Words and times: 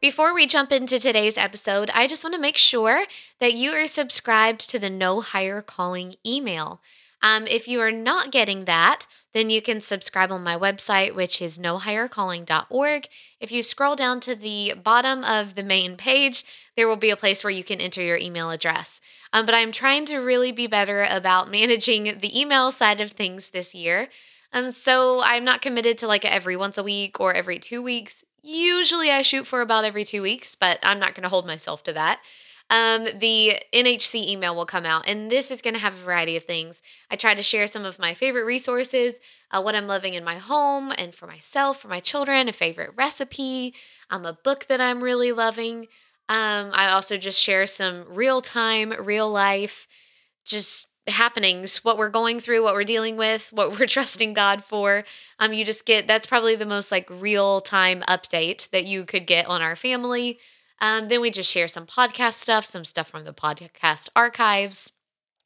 Before 0.00 0.32
we 0.32 0.46
jump 0.46 0.72
into 0.72 0.98
today's 0.98 1.36
episode, 1.36 1.90
I 1.92 2.06
just 2.06 2.24
want 2.24 2.34
to 2.34 2.40
make 2.40 2.56
sure 2.56 3.04
that 3.38 3.52
you 3.52 3.72
are 3.72 3.86
subscribed 3.86 4.70
to 4.70 4.78
the 4.78 4.88
No 4.88 5.20
Higher 5.20 5.60
Calling 5.60 6.14
email. 6.26 6.80
Um, 7.22 7.46
if 7.46 7.68
you 7.68 7.82
are 7.82 7.92
not 7.92 8.30
getting 8.30 8.64
that, 8.64 9.06
then 9.34 9.50
you 9.50 9.60
can 9.60 9.82
subscribe 9.82 10.32
on 10.32 10.42
my 10.42 10.56
website, 10.56 11.14
which 11.14 11.42
is 11.42 11.58
nohighercalling.org. 11.58 13.08
If 13.40 13.52
you 13.52 13.62
scroll 13.62 13.94
down 13.94 14.20
to 14.20 14.34
the 14.34 14.72
bottom 14.82 15.22
of 15.22 15.54
the 15.54 15.62
main 15.62 15.98
page, 15.98 16.44
there 16.78 16.88
will 16.88 16.96
be 16.96 17.10
a 17.10 17.16
place 17.16 17.44
where 17.44 17.50
you 17.50 17.62
can 17.62 17.78
enter 17.78 18.00
your 18.00 18.16
email 18.16 18.50
address. 18.50 19.02
Um, 19.34 19.44
but 19.44 19.54
I'm 19.54 19.70
trying 19.70 20.06
to 20.06 20.16
really 20.16 20.50
be 20.50 20.66
better 20.66 21.06
about 21.10 21.50
managing 21.50 22.20
the 22.20 22.40
email 22.40 22.72
side 22.72 23.02
of 23.02 23.12
things 23.12 23.50
this 23.50 23.74
year. 23.74 24.08
Um, 24.50 24.70
so 24.70 25.20
I'm 25.22 25.44
not 25.44 25.60
committed 25.60 25.98
to 25.98 26.06
like 26.06 26.24
every 26.24 26.56
once 26.56 26.78
a 26.78 26.82
week 26.82 27.20
or 27.20 27.34
every 27.34 27.58
two 27.58 27.82
weeks. 27.82 28.24
Usually 28.42 29.10
I 29.10 29.22
shoot 29.22 29.46
for 29.46 29.60
about 29.60 29.84
every 29.84 30.04
two 30.04 30.22
weeks, 30.22 30.54
but 30.54 30.78
I'm 30.82 30.98
not 30.98 31.14
going 31.14 31.22
to 31.24 31.28
hold 31.28 31.46
myself 31.46 31.82
to 31.84 31.92
that. 31.92 32.20
Um, 32.70 33.08
the 33.18 33.60
NHC 33.72 34.28
email 34.28 34.54
will 34.54 34.64
come 34.64 34.86
out, 34.86 35.08
and 35.08 35.28
this 35.28 35.50
is 35.50 35.60
going 35.60 35.74
to 35.74 35.80
have 35.80 35.94
a 35.94 36.04
variety 36.04 36.36
of 36.36 36.44
things. 36.44 36.82
I 37.10 37.16
try 37.16 37.34
to 37.34 37.42
share 37.42 37.66
some 37.66 37.84
of 37.84 37.98
my 37.98 38.14
favorite 38.14 38.44
resources, 38.44 39.20
uh, 39.50 39.60
what 39.60 39.74
I'm 39.74 39.88
loving 39.88 40.14
in 40.14 40.22
my 40.22 40.36
home 40.36 40.92
and 40.96 41.12
for 41.12 41.26
myself, 41.26 41.80
for 41.80 41.88
my 41.88 41.98
children, 41.98 42.48
a 42.48 42.52
favorite 42.52 42.92
recipe, 42.96 43.74
um, 44.08 44.24
a 44.24 44.38
book 44.44 44.66
that 44.66 44.80
I'm 44.80 45.02
really 45.02 45.32
loving. 45.32 45.88
Um, 46.28 46.70
I 46.72 46.92
also 46.92 47.16
just 47.16 47.42
share 47.42 47.66
some 47.66 48.04
real 48.08 48.40
time, 48.40 48.94
real 49.04 49.28
life, 49.28 49.88
just 50.44 50.89
happenings, 51.06 51.84
what 51.84 51.98
we're 51.98 52.10
going 52.10 52.40
through, 52.40 52.62
what 52.62 52.74
we're 52.74 52.84
dealing 52.84 53.16
with, 53.16 53.50
what 53.52 53.78
we're 53.78 53.86
trusting 53.88 54.32
God 54.32 54.62
for. 54.62 55.04
Um, 55.38 55.52
you 55.52 55.64
just 55.64 55.86
get 55.86 56.06
that's 56.06 56.26
probably 56.26 56.56
the 56.56 56.66
most 56.66 56.92
like 56.92 57.08
real 57.10 57.60
time 57.60 58.02
update 58.02 58.68
that 58.70 58.86
you 58.86 59.04
could 59.04 59.26
get 59.26 59.46
on 59.46 59.62
our 59.62 59.76
family. 59.76 60.38
Um, 60.80 61.08
then 61.08 61.20
we 61.20 61.30
just 61.30 61.50
share 61.50 61.68
some 61.68 61.86
podcast 61.86 62.34
stuff, 62.34 62.64
some 62.64 62.84
stuff 62.84 63.08
from 63.08 63.24
the 63.24 63.34
podcast 63.34 64.08
archives. 64.16 64.92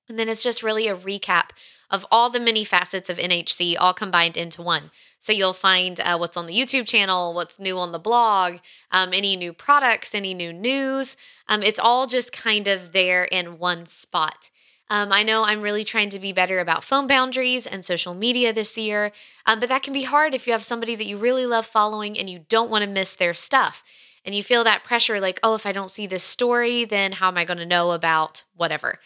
And 0.08 0.18
then 0.18 0.28
it's 0.28 0.42
just 0.42 0.62
really 0.62 0.86
a 0.86 0.96
recap 0.96 1.50
of 1.90 2.06
all 2.10 2.30
the 2.30 2.40
many 2.40 2.64
facets 2.64 3.08
of 3.08 3.18
NHC 3.18 3.76
all 3.78 3.94
combined 3.94 4.36
into 4.36 4.62
one. 4.62 4.90
So 5.18 5.32
you'll 5.32 5.54
find 5.54 5.98
uh, 6.00 6.18
what's 6.18 6.36
on 6.36 6.46
the 6.46 6.54
YouTube 6.54 6.86
channel, 6.86 7.32
what's 7.32 7.58
new 7.58 7.78
on 7.78 7.92
the 7.92 7.98
blog, 7.98 8.58
um, 8.90 9.14
any 9.14 9.36
new 9.36 9.52
products, 9.52 10.14
any 10.14 10.34
new 10.34 10.52
news. 10.52 11.16
Um, 11.48 11.62
it's 11.62 11.78
all 11.78 12.06
just 12.06 12.32
kind 12.32 12.68
of 12.68 12.92
there 12.92 13.24
in 13.24 13.58
one 13.58 13.86
spot. 13.86 14.50
Um, 14.90 15.12
I 15.12 15.22
know 15.22 15.44
I'm 15.44 15.62
really 15.62 15.84
trying 15.84 16.10
to 16.10 16.18
be 16.18 16.32
better 16.32 16.58
about 16.58 16.84
phone 16.84 17.06
boundaries 17.06 17.66
and 17.66 17.84
social 17.84 18.14
media 18.14 18.52
this 18.52 18.76
year, 18.76 19.12
um, 19.46 19.58
but 19.58 19.68
that 19.70 19.82
can 19.82 19.92
be 19.92 20.02
hard 20.02 20.34
if 20.34 20.46
you 20.46 20.52
have 20.52 20.62
somebody 20.62 20.94
that 20.94 21.06
you 21.06 21.16
really 21.16 21.46
love 21.46 21.66
following 21.66 22.18
and 22.18 22.28
you 22.28 22.40
don't 22.48 22.70
want 22.70 22.84
to 22.84 22.90
miss 22.90 23.16
their 23.16 23.34
stuff. 23.34 23.82
And 24.26 24.34
you 24.34 24.42
feel 24.42 24.64
that 24.64 24.84
pressure 24.84 25.20
like, 25.20 25.40
oh, 25.42 25.54
if 25.54 25.66
I 25.66 25.72
don't 25.72 25.90
see 25.90 26.06
this 26.06 26.22
story, 26.22 26.84
then 26.84 27.12
how 27.12 27.28
am 27.28 27.36
I 27.38 27.44
going 27.44 27.58
to 27.58 27.66
know 27.66 27.92
about 27.92 28.44
whatever? 28.56 28.98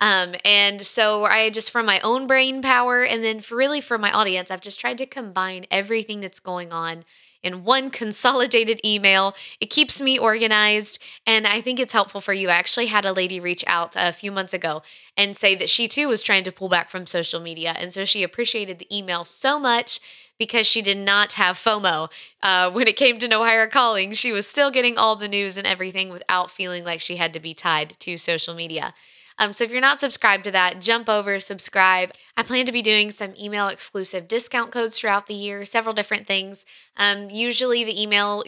Um, 0.00 0.34
and 0.44 0.82
so 0.82 1.24
I 1.24 1.48
just, 1.48 1.70
from 1.70 1.86
my 1.86 2.00
own 2.00 2.26
brain 2.26 2.60
power, 2.60 3.02
and 3.02 3.24
then 3.24 3.40
for 3.40 3.56
really 3.56 3.80
for 3.80 3.96
my 3.96 4.12
audience, 4.12 4.50
I've 4.50 4.60
just 4.60 4.80
tried 4.80 4.98
to 4.98 5.06
combine 5.06 5.66
everything 5.70 6.20
that's 6.20 6.40
going 6.40 6.72
on 6.72 7.04
in 7.46 7.64
one 7.64 7.90
consolidated 7.90 8.80
email. 8.84 9.34
It 9.60 9.70
keeps 9.70 10.00
me 10.00 10.18
organized, 10.18 10.98
and 11.26 11.46
I 11.46 11.60
think 11.60 11.78
it's 11.78 11.92
helpful 11.92 12.20
for 12.20 12.32
you. 12.32 12.48
I 12.48 12.54
actually 12.54 12.86
had 12.86 13.04
a 13.04 13.12
lady 13.12 13.38
reach 13.38 13.64
out 13.68 13.94
a 13.96 14.12
few 14.12 14.32
months 14.32 14.52
ago 14.52 14.82
and 15.16 15.36
say 15.36 15.54
that 15.54 15.68
she 15.68 15.86
too 15.86 16.08
was 16.08 16.22
trying 16.22 16.44
to 16.44 16.52
pull 16.52 16.68
back 16.68 16.90
from 16.90 17.06
social 17.06 17.40
media. 17.40 17.74
And 17.78 17.92
so 17.92 18.04
she 18.04 18.22
appreciated 18.24 18.78
the 18.78 18.96
email 18.96 19.24
so 19.24 19.58
much 19.60 20.00
because 20.38 20.66
she 20.66 20.82
did 20.82 20.98
not 20.98 21.34
have 21.34 21.56
FOMO. 21.56 22.10
Uh, 22.42 22.70
when 22.70 22.88
it 22.88 22.96
came 22.96 23.18
to 23.18 23.28
No 23.28 23.44
Higher 23.44 23.68
Calling, 23.68 24.12
she 24.12 24.32
was 24.32 24.46
still 24.46 24.70
getting 24.70 24.98
all 24.98 25.16
the 25.16 25.28
news 25.28 25.56
and 25.56 25.66
everything 25.66 26.10
without 26.10 26.50
feeling 26.50 26.84
like 26.84 27.00
she 27.00 27.16
had 27.16 27.32
to 27.32 27.40
be 27.40 27.54
tied 27.54 27.90
to 28.00 28.18
social 28.18 28.54
media. 28.54 28.92
Um, 29.38 29.52
so 29.52 29.64
if 29.64 29.70
you're 29.70 29.80
not 29.80 30.00
subscribed 30.00 30.44
to 30.44 30.50
that, 30.52 30.80
jump 30.80 31.08
over, 31.08 31.38
subscribe. 31.40 32.12
I 32.36 32.42
plan 32.42 32.66
to 32.66 32.72
be 32.72 32.82
doing 32.82 33.10
some 33.10 33.34
email 33.40 33.68
exclusive 33.68 34.28
discount 34.28 34.70
codes 34.70 34.98
throughout 34.98 35.26
the 35.26 35.34
year, 35.34 35.64
several 35.64 35.94
different 35.94 36.26
things. 36.26 36.64
Um, 36.96 37.28
usually, 37.30 37.84
the 37.84 38.00
email 38.00 38.44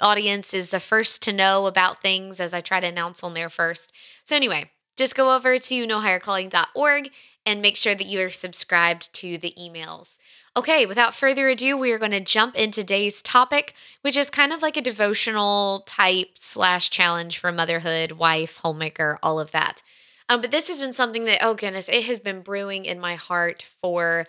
audience 0.00 0.54
is 0.54 0.70
the 0.70 0.80
first 0.80 1.22
to 1.22 1.32
know 1.32 1.66
about 1.66 2.02
things 2.02 2.40
as 2.40 2.54
I 2.54 2.60
try 2.60 2.80
to 2.80 2.86
announce 2.86 3.24
on 3.24 3.34
there 3.34 3.48
first. 3.48 3.92
So, 4.22 4.36
anyway, 4.36 4.70
just 4.96 5.16
go 5.16 5.34
over 5.34 5.58
to 5.58 5.86
nohighercalling.org 5.86 7.10
and 7.44 7.62
make 7.62 7.76
sure 7.76 7.94
that 7.94 8.06
you 8.06 8.20
are 8.20 8.30
subscribed 8.30 9.12
to 9.14 9.38
the 9.38 9.54
emails. 9.58 10.18
Okay, 10.56 10.86
without 10.86 11.14
further 11.14 11.48
ado, 11.48 11.76
we 11.76 11.92
are 11.92 11.98
going 11.98 12.10
to 12.10 12.20
jump 12.20 12.56
into 12.56 12.80
today's 12.80 13.22
topic, 13.22 13.74
which 14.02 14.16
is 14.16 14.28
kind 14.28 14.52
of 14.52 14.60
like 14.60 14.76
a 14.76 14.82
devotional 14.82 15.84
type 15.86 16.30
slash 16.34 16.90
challenge 16.90 17.38
for 17.38 17.52
motherhood, 17.52 18.12
wife, 18.12 18.58
homemaker, 18.58 19.18
all 19.22 19.40
of 19.40 19.52
that. 19.52 19.82
Um, 20.28 20.40
but 20.40 20.50
this 20.50 20.68
has 20.68 20.80
been 20.80 20.92
something 20.92 21.24
that, 21.24 21.38
oh 21.40 21.54
goodness, 21.54 21.88
it 21.88 22.04
has 22.04 22.20
been 22.20 22.42
brewing 22.42 22.84
in 22.84 23.00
my 23.00 23.14
heart 23.14 23.64
for 23.80 24.26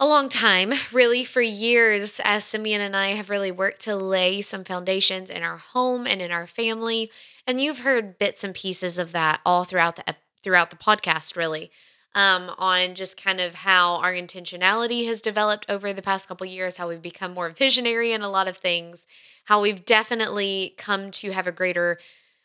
a 0.00 0.06
long 0.06 0.28
time, 0.28 0.72
really 0.92 1.24
for 1.24 1.42
years, 1.42 2.20
as 2.24 2.44
Simeon 2.44 2.80
and 2.80 2.96
I 2.96 3.08
have 3.10 3.30
really 3.30 3.52
worked 3.52 3.82
to 3.82 3.94
lay 3.94 4.42
some 4.42 4.64
foundations 4.64 5.30
in 5.30 5.42
our 5.42 5.58
home 5.58 6.06
and 6.06 6.20
in 6.20 6.32
our 6.32 6.46
family. 6.46 7.10
And 7.46 7.60
you've 7.60 7.80
heard 7.80 8.18
bits 8.18 8.42
and 8.42 8.54
pieces 8.54 8.98
of 8.98 9.12
that 9.12 9.40
all 9.44 9.64
throughout 9.64 9.96
the 9.96 10.16
throughout 10.42 10.70
the 10.70 10.76
podcast, 10.76 11.36
really, 11.36 11.70
um, 12.14 12.50
on 12.56 12.94
just 12.94 13.22
kind 13.22 13.40
of 13.40 13.54
how 13.56 13.96
our 13.96 14.12
intentionality 14.12 15.06
has 15.06 15.20
developed 15.20 15.66
over 15.68 15.92
the 15.92 16.00
past 16.00 16.26
couple 16.26 16.46
years, 16.46 16.78
how 16.78 16.88
we've 16.88 17.02
become 17.02 17.34
more 17.34 17.50
visionary 17.50 18.12
in 18.12 18.22
a 18.22 18.30
lot 18.30 18.48
of 18.48 18.56
things, 18.56 19.04
how 19.44 19.60
we've 19.60 19.84
definitely 19.84 20.74
come 20.78 21.10
to 21.10 21.32
have 21.32 21.46
a 21.46 21.52
greater 21.52 21.98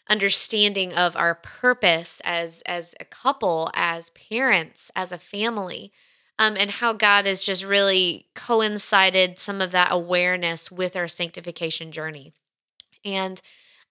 understanding 0.09 0.93
of 0.93 1.15
our 1.15 1.35
purpose 1.35 2.21
as 2.23 2.61
as 2.65 2.95
a 2.99 3.05
couple 3.05 3.71
as 3.73 4.09
parents 4.11 4.91
as 4.95 5.11
a 5.11 5.17
family 5.17 5.91
um, 6.37 6.55
and 6.57 6.69
how 6.69 6.93
god 6.93 7.25
has 7.25 7.41
just 7.43 7.63
really 7.65 8.27
coincided 8.35 9.39
some 9.39 9.61
of 9.61 9.71
that 9.71 9.89
awareness 9.91 10.71
with 10.71 10.95
our 10.95 11.07
sanctification 11.07 11.91
journey. 11.91 12.33
And 13.03 13.41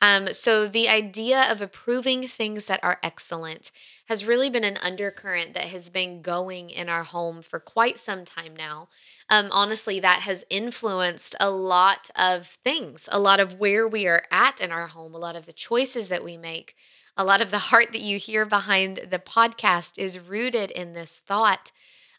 um, 0.02 0.28
so 0.32 0.66
the 0.66 0.88
idea 0.88 1.46
of 1.50 1.60
approving 1.60 2.28
things 2.28 2.66
that 2.66 2.80
are 2.82 2.98
excellent 3.02 3.70
has 4.08 4.26
really 4.26 4.50
been 4.50 4.64
an 4.64 4.78
undercurrent 4.82 5.54
that 5.54 5.64
has 5.64 5.88
been 5.88 6.20
going 6.20 6.70
in 6.70 6.88
our 6.88 7.04
home 7.04 7.40
for 7.40 7.58
quite 7.58 7.98
some 7.98 8.24
time 8.24 8.54
now 8.56 8.88
um, 9.30 9.48
honestly, 9.52 10.00
that 10.00 10.20
has 10.20 10.44
influenced 10.50 11.34
a 11.40 11.50
lot 11.50 12.10
of 12.16 12.46
things, 12.46 13.08
a 13.10 13.18
lot 13.18 13.40
of 13.40 13.58
where 13.58 13.88
we 13.88 14.06
are 14.06 14.24
at 14.30 14.60
in 14.60 14.70
our 14.70 14.86
home, 14.86 15.14
a 15.14 15.18
lot 15.18 15.36
of 15.36 15.46
the 15.46 15.52
choices 15.52 16.08
that 16.08 16.24
we 16.24 16.36
make, 16.36 16.76
a 17.16 17.24
lot 17.24 17.40
of 17.40 17.50
the 17.50 17.58
heart 17.58 17.92
that 17.92 18.02
you 18.02 18.18
hear 18.18 18.44
behind 18.44 18.98
the 19.10 19.18
podcast 19.18 19.98
is 19.98 20.18
rooted 20.18 20.70
in 20.70 20.92
this 20.92 21.20
thought. 21.20 21.72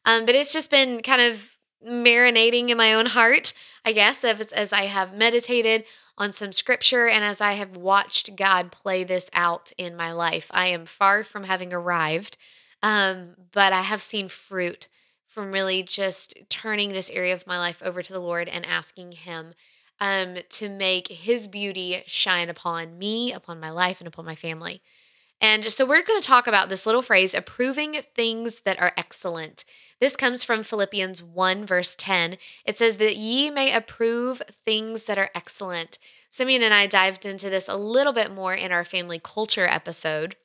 Um, 0.04 0.26
but 0.26 0.36
it's 0.36 0.54
just 0.54 0.72
been 0.72 1.02
kind 1.02 1.22
of 1.22 1.56
marinating 1.88 2.70
in 2.70 2.78
my 2.78 2.94
own 2.94 3.06
heart, 3.06 3.54
I 3.84 3.92
guess, 3.92 4.24
as, 4.24 4.52
as 4.52 4.74
I 4.74 4.84
have 4.84 5.16
meditated 5.16 5.86
on 6.18 6.32
some 6.32 6.52
scripture 6.52 7.08
and 7.08 7.24
as 7.24 7.42
I 7.42 7.54
have 7.54 7.76
watched 7.76 8.36
God 8.36 8.72
play 8.72 9.04
this 9.04 9.30
out 9.34 9.72
in 9.78 9.96
my 9.96 10.12
life. 10.12 10.48
I 10.52 10.68
am 10.68 10.86
far 10.86 11.24
from 11.24 11.44
having 11.44 11.74
arrived, 11.74 12.38
um, 12.82 13.36
but 13.52 13.74
I 13.74 13.82
have 13.82 14.02
seen 14.02 14.30
fruit 14.30 14.88
from 15.28 15.52
really 15.52 15.84
just 15.84 16.38
turning 16.50 16.90
this 16.90 17.10
area 17.10 17.34
of 17.34 17.46
my 17.46 17.60
life 17.60 17.84
over 17.84 18.02
to 18.02 18.14
the 18.14 18.20
Lord 18.20 18.48
and 18.48 18.66
asking 18.66 19.12
Him 19.12 19.54
um, 20.00 20.38
to 20.50 20.70
make 20.70 21.10
His 21.10 21.48
beauty 21.48 22.04
shine 22.08 22.50
upon 22.50 22.98
me, 22.98 23.34
upon 23.34 23.60
my 23.60 23.70
life, 23.70 24.00
and 24.00 24.08
upon 24.08 24.24
my 24.24 24.36
family. 24.36 24.82
And 25.42 25.72
so 25.72 25.86
we're 25.86 26.04
going 26.04 26.20
to 26.20 26.28
talk 26.28 26.48
about 26.48 26.70
this 26.70 26.86
little 26.86 27.02
phrase, 27.02 27.34
approving 27.34 27.98
things 28.16 28.62
that 28.62 28.80
are 28.80 28.94
excellent. 28.98 29.66
This 30.00 30.16
comes 30.16 30.44
from 30.44 30.64
Philippians 30.64 31.22
1, 31.22 31.66
verse 31.66 31.96
10. 31.96 32.38
It 32.66 32.78
says 32.78 32.98
that 32.98 33.18
ye 33.18 33.50
may 33.50 33.74
approve 33.74 34.40
things 34.50 35.06
that 35.06 35.18
are 35.18 35.30
excellent. 35.36 35.98
Simeon 36.30 36.64
and 36.64 36.74
I 36.74 36.88
dived 36.88 37.26
into 37.26 37.50
this 37.50 37.68
a 37.68 37.78
little 37.78 38.14
bit 38.14 38.32
more 38.32 38.54
in 38.54 38.72
our 38.72 38.84
family 38.84 39.20
culture 39.24 39.68
episode. 39.68 40.36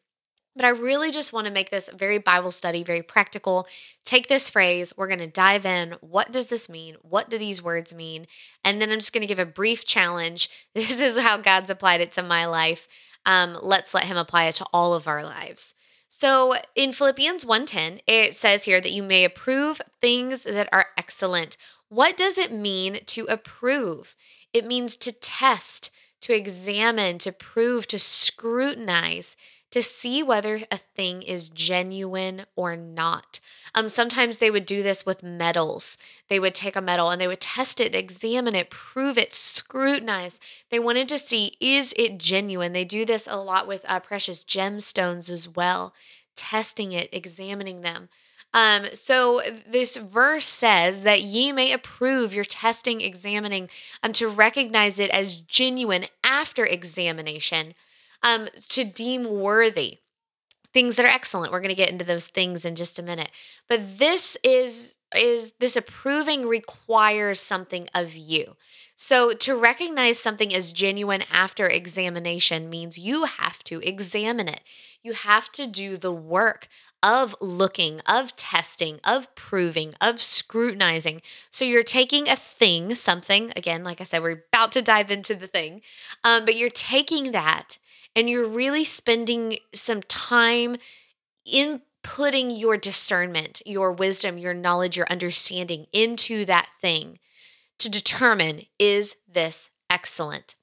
But 0.57 0.65
I 0.65 0.71
really 0.71 1.11
just 1.11 1.33
want 1.33 1.47
to 1.47 1.53
make 1.53 1.71
this 1.71 1.89
very 1.89 2.19
Bible 2.19 2.51
study, 2.51 2.83
very 2.83 3.03
practical. 3.03 3.67
Take 4.05 4.27
this 4.27 4.51
phrase, 4.51 4.93
we're 4.97 5.07
going 5.07 5.21
to 5.21 5.27
dive 5.29 5.65
in. 5.65 5.95
What 6.01 6.33
does 6.33 6.49
this 6.49 6.69
mean? 6.69 6.97
What 7.03 7.31
do 7.31 7.39
these 7.39 7.63
words 7.63 7.95
mean? 7.95 8.27
And 8.65 8.81
then 8.81 8.91
I'm 8.91 8.99
just 8.99 9.13
going 9.13 9.23
to 9.23 9.29
give 9.29 9.39
a 9.39 9.47
brief 9.47 9.85
challenge. 9.85 10.51
This 10.75 11.01
is 11.01 11.19
how 11.19 11.37
God's 11.37 11.71
applied 11.71 12.01
it 12.01 12.13
to 12.13 12.23
my 12.23 12.47
life. 12.47 12.89
Um, 13.27 13.57
let's 13.63 13.95
let 13.95 14.05
Him 14.05 14.17
apply 14.17 14.45
it 14.45 14.57
to 14.57 14.67
all 14.73 14.95
of 14.95 15.09
our 15.09 15.23
lives. 15.23 15.75
So 16.09 16.55
in 16.75 16.93
Philippians 16.93 17.45
1:10, 17.45 18.01
it 18.07 18.35
says 18.35 18.65
here 18.65 18.81
that 18.81 18.93
you 18.93 19.03
may 19.03 19.25
approve 19.25 19.81
things 20.01 20.43
that 20.43 20.69
are 20.73 20.87
excellent. 20.99 21.57
What 21.89 22.17
does 22.17 22.37
it 22.37 22.53
mean 22.53 23.01
to 23.07 23.27
approve? 23.27 24.17
It 24.53 24.67
means 24.67 24.97
to 24.97 25.13
test, 25.13 25.91
to 26.23 26.35
examine, 26.35 27.19
to 27.19 27.33
prove, 27.33 27.87
to 27.89 27.99
scrutinize, 27.99 29.37
to 29.71 29.83
see 29.83 30.23
whether 30.23 30.61
a 30.71 30.79
thing 30.79 31.23
is 31.23 31.49
genuine 31.49 32.45
or 32.57 32.77
not. 32.77 33.39
Um, 33.75 33.89
sometimes 33.89 34.39
they 34.39 34.51
would 34.51 34.67
do 34.67 34.83
this 34.83 35.07
with 35.07 35.23
metals. 35.23 35.97
They 36.29 36.41
would 36.41 36.55
take 36.55 36.77
a 36.77 36.81
metal 36.81 37.11
and 37.11 37.21
they 37.21 37.29
would 37.29 37.41
test 37.41 37.81
it, 37.81 37.95
examine 37.95 38.55
it, 38.55 38.71
prove 38.71 39.17
it, 39.17 39.33
scrutinize. 39.33 40.41
They 40.71 40.79
wanted 40.79 41.09
to 41.11 41.19
see 41.19 41.57
is 41.61 41.95
it 41.97 42.19
genuine. 42.19 42.73
They 42.73 42.85
do 42.85 43.05
this 43.05 43.29
a 43.31 43.37
lot 43.37 43.67
with 43.67 43.85
uh, 43.89 44.01
precious 44.01 44.45
gemstones 44.45 45.31
as 45.31 45.49
well, 45.49 45.95
testing 46.35 46.93
it, 46.93 47.09
examining 47.13 47.83
them. 47.83 48.09
Um, 48.53 48.87
so 48.93 49.43
this 49.69 49.97
verse 49.97 50.45
says 50.45 51.05
that 51.05 51.23
ye 51.23 51.53
may 51.53 51.73
approve 51.73 52.35
your 52.35 52.45
testing, 52.45 53.01
examining, 53.01 53.71
um, 54.03 54.13
to 54.15 54.29
recognize 54.29 54.99
it 54.99 55.11
as 55.11 55.41
genuine 55.41 56.07
after 56.25 56.65
examination, 56.67 57.75
um, 58.25 58.49
to 58.71 58.85
deem 58.85 59.41
worthy 59.41 59.99
things 60.73 60.97
that 60.97 61.05
are 61.05 61.09
excellent. 61.09 61.53
We're 61.53 61.61
going 61.61 61.71
to 61.71 61.75
get 61.75 61.91
into 61.91 62.05
those 62.05 62.27
things 62.27 62.65
in 62.65 62.77
just 62.77 62.99
a 62.99 63.03
minute. 63.03 63.31
But 63.69 63.99
this 63.99 64.37
is 64.45 64.97
is 65.17 65.55
this 65.59 65.77
approving 65.77 66.47
requires 66.47 67.41
something 67.41 67.89
of 67.95 68.15
you. 68.15 68.57
So 68.95 69.33
to 69.33 69.57
recognize 69.57 70.19
something 70.19 70.55
as 70.55 70.73
genuine 70.73 71.25
after 71.33 71.67
examination 71.67 72.71
means 72.71 72.99
you 72.99 73.25
have 73.25 73.65
to 73.65 73.81
examine 73.81 74.47
it. 74.47 74.61
You 75.03 75.15
have 75.15 75.51
to 75.53 75.67
do 75.67 75.97
the 75.97 76.13
work 76.13 76.69
of 77.03 77.35
looking, 77.41 78.01
of 78.07 78.37
testing, 78.37 79.01
of 79.03 79.35
proving, 79.35 79.95
of 80.01 80.21
scrutinizing. 80.21 81.23
So 81.51 81.65
you're 81.65 81.83
taking 81.83 82.29
a 82.29 82.37
thing, 82.37 82.95
something, 82.95 83.53
again, 83.57 83.83
like 83.83 84.01
I 84.01 84.05
said, 84.05 84.23
we're 84.23 84.45
about 84.53 84.73
to 84.73 84.83
dive 84.83 85.11
into 85.11 85.35
the 85.35 85.47
thing, 85.47 85.81
um, 86.23 86.45
but 86.45 86.57
you're 86.57 86.69
taking 86.69 87.33
that 87.33 87.79
and 88.15 88.29
you're 88.29 88.49
really 88.49 88.85
spending 88.85 89.59
some 89.73 90.03
time 90.03 90.77
inputting 91.47 92.59
your 92.59 92.77
discernment, 92.77 93.63
your 93.65 93.93
wisdom, 93.93 94.39
your 94.39 94.55
knowledge, 94.55 94.97
your 94.97 95.07
understanding 95.11 95.87
into 95.93 96.45
that 96.45 96.69
thing 96.81 97.19
to 97.79 97.89
determine 97.89 98.63
is 98.79 99.17
this 99.29 99.71
excellent? 99.89 100.55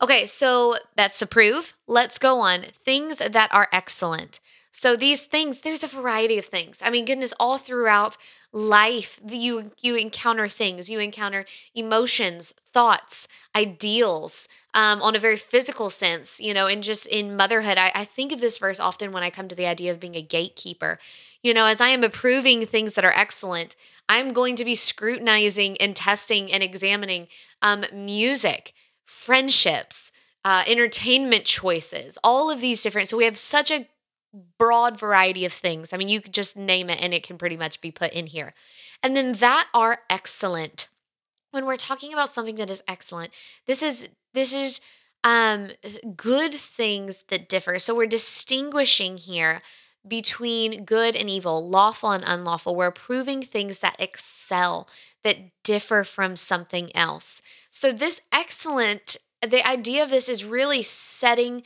Okay, 0.00 0.26
so 0.26 0.76
that's 0.96 1.22
approve. 1.22 1.74
Let's 1.86 2.18
go 2.18 2.40
on. 2.40 2.62
Things 2.62 3.18
that 3.18 3.54
are 3.54 3.68
excellent. 3.72 4.40
So 4.72 4.96
these 4.96 5.26
things, 5.26 5.60
there's 5.60 5.84
a 5.84 5.88
variety 5.88 6.38
of 6.38 6.46
things. 6.46 6.82
I 6.84 6.90
mean, 6.90 7.04
goodness, 7.04 7.34
all 7.38 7.58
throughout 7.58 8.16
life 8.52 9.18
you 9.26 9.72
you 9.80 9.96
encounter 9.96 10.46
things 10.46 10.90
you 10.90 10.98
encounter 10.98 11.46
emotions 11.74 12.52
thoughts 12.72 13.26
ideals 13.56 14.46
um, 14.74 15.00
on 15.00 15.16
a 15.16 15.18
very 15.18 15.36
physical 15.36 15.88
sense 15.88 16.38
you 16.38 16.52
know 16.52 16.66
and 16.66 16.82
just 16.82 17.06
in 17.06 17.34
motherhood 17.34 17.78
I, 17.78 17.90
I 17.94 18.04
think 18.04 18.30
of 18.30 18.40
this 18.40 18.58
verse 18.58 18.78
often 18.78 19.10
when 19.10 19.22
i 19.22 19.30
come 19.30 19.48
to 19.48 19.54
the 19.54 19.66
idea 19.66 19.90
of 19.90 20.00
being 20.00 20.16
a 20.16 20.22
gatekeeper. 20.22 20.98
You 21.42 21.54
know 21.54 21.64
as 21.64 21.80
i 21.80 21.88
am 21.88 22.04
approving 22.04 22.66
things 22.66 22.94
that 22.94 23.06
are 23.06 23.14
excellent 23.16 23.74
i'm 24.06 24.34
going 24.34 24.56
to 24.56 24.66
be 24.66 24.74
scrutinizing 24.74 25.78
and 25.80 25.96
testing 25.96 26.52
and 26.52 26.62
examining 26.62 27.28
um, 27.62 27.84
music 27.92 28.74
friendships 29.06 30.12
uh, 30.44 30.62
entertainment 30.66 31.44
choices 31.44 32.18
all 32.22 32.50
of 32.50 32.60
these 32.60 32.82
different 32.82 33.08
so 33.08 33.16
we 33.16 33.24
have 33.24 33.38
such 33.38 33.70
a 33.70 33.86
broad 34.58 34.98
variety 34.98 35.44
of 35.44 35.52
things. 35.52 35.92
I 35.92 35.96
mean, 35.96 36.08
you 36.08 36.20
could 36.20 36.34
just 36.34 36.56
name 36.56 36.88
it 36.90 37.02
and 37.02 37.12
it 37.12 37.22
can 37.22 37.38
pretty 37.38 37.56
much 37.56 37.80
be 37.80 37.90
put 37.90 38.12
in 38.12 38.26
here. 38.26 38.54
And 39.02 39.16
then 39.16 39.34
that 39.34 39.68
are 39.74 40.00
excellent. 40.08 40.88
When 41.50 41.66
we're 41.66 41.76
talking 41.76 42.12
about 42.12 42.30
something 42.30 42.56
that 42.56 42.70
is 42.70 42.82
excellent, 42.88 43.30
this 43.66 43.82
is 43.82 44.08
this 44.32 44.54
is 44.54 44.80
um 45.22 45.68
good 46.16 46.54
things 46.54 47.24
that 47.28 47.48
differ. 47.48 47.78
So 47.78 47.94
we're 47.94 48.06
distinguishing 48.06 49.18
here 49.18 49.60
between 50.06 50.84
good 50.84 51.14
and 51.14 51.28
evil, 51.28 51.68
lawful 51.68 52.10
and 52.10 52.24
unlawful. 52.26 52.74
We're 52.74 52.90
proving 52.90 53.42
things 53.42 53.80
that 53.80 53.96
excel, 53.98 54.88
that 55.22 55.36
differ 55.62 56.04
from 56.04 56.36
something 56.36 56.94
else. 56.96 57.42
So 57.70 57.92
this 57.92 58.22
excellent 58.32 59.16
the 59.46 59.66
idea 59.68 60.04
of 60.04 60.10
this 60.10 60.28
is 60.28 60.44
really 60.44 60.82
setting 60.82 61.64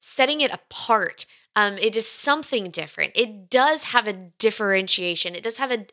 setting 0.00 0.40
it 0.40 0.52
apart 0.52 1.26
um, 1.56 1.78
it 1.78 1.96
is 1.96 2.06
something 2.06 2.70
different. 2.70 3.16
It 3.16 3.48
does 3.48 3.84
have 3.84 4.06
a 4.06 4.12
differentiation. 4.12 5.34
It 5.34 5.42
does 5.42 5.56
have 5.56 5.72
a, 5.72 5.86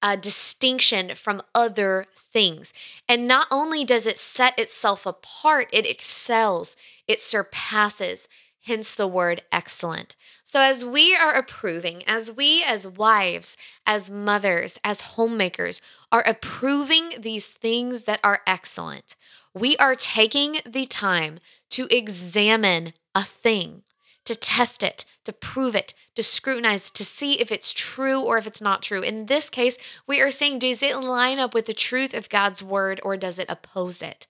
a 0.00 0.16
distinction 0.16 1.16
from 1.16 1.42
other 1.56 2.06
things. 2.14 2.72
And 3.08 3.26
not 3.26 3.48
only 3.50 3.84
does 3.84 4.06
it 4.06 4.16
set 4.16 4.56
itself 4.58 5.04
apart, 5.04 5.68
it 5.72 5.90
excels, 5.90 6.76
it 7.08 7.20
surpasses, 7.20 8.28
hence 8.64 8.94
the 8.94 9.08
word 9.08 9.42
excellent. 9.50 10.14
So, 10.44 10.60
as 10.60 10.84
we 10.84 11.16
are 11.16 11.34
approving, 11.34 12.04
as 12.06 12.32
we 12.32 12.62
as 12.64 12.86
wives, 12.86 13.56
as 13.84 14.10
mothers, 14.10 14.78
as 14.84 15.00
homemakers 15.00 15.80
are 16.12 16.22
approving 16.26 17.10
these 17.18 17.50
things 17.50 18.04
that 18.04 18.20
are 18.22 18.40
excellent, 18.46 19.16
we 19.52 19.76
are 19.78 19.96
taking 19.96 20.58
the 20.64 20.86
time 20.86 21.40
to 21.70 21.88
examine 21.90 22.92
a 23.14 23.24
thing 23.24 23.82
to 24.28 24.38
test 24.38 24.82
it, 24.82 25.04
to 25.24 25.32
prove 25.32 25.74
it, 25.74 25.94
to 26.14 26.22
scrutinize, 26.22 26.90
to 26.90 27.04
see 27.04 27.40
if 27.40 27.50
it's 27.50 27.72
true 27.72 28.20
or 28.20 28.38
if 28.38 28.46
it's 28.46 28.62
not 28.62 28.82
true. 28.82 29.02
In 29.02 29.26
this 29.26 29.50
case, 29.50 29.76
we 30.06 30.20
are 30.20 30.30
saying, 30.30 30.60
does 30.60 30.82
it 30.82 30.96
line 30.96 31.38
up 31.38 31.54
with 31.54 31.66
the 31.66 31.74
truth 31.74 32.14
of 32.14 32.28
God's 32.28 32.62
word 32.62 33.00
or 33.02 33.16
does 33.16 33.38
it 33.38 33.48
oppose 33.48 34.02
it? 34.02 34.26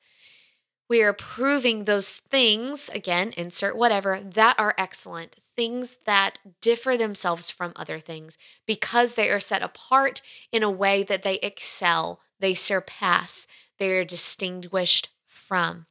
We 0.88 1.02
are 1.02 1.12
proving 1.12 1.84
those 1.84 2.14
things, 2.14 2.88
again, 2.88 3.34
insert 3.36 3.76
whatever, 3.76 4.20
that 4.20 4.58
are 4.58 4.74
excellent, 4.78 5.36
things 5.54 5.98
that 6.06 6.38
differ 6.62 6.96
themselves 6.96 7.50
from 7.50 7.72
other 7.76 7.98
things 7.98 8.38
because 8.66 9.14
they 9.14 9.28
are 9.28 9.40
set 9.40 9.62
apart 9.62 10.22
in 10.52 10.62
a 10.62 10.70
way 10.70 11.02
that 11.02 11.24
they 11.24 11.34
excel, 11.40 12.20
they 12.40 12.54
surpass, 12.54 13.46
they 13.78 13.90
are 13.98 14.04
distinguished 14.04 15.10
from. 15.26 15.86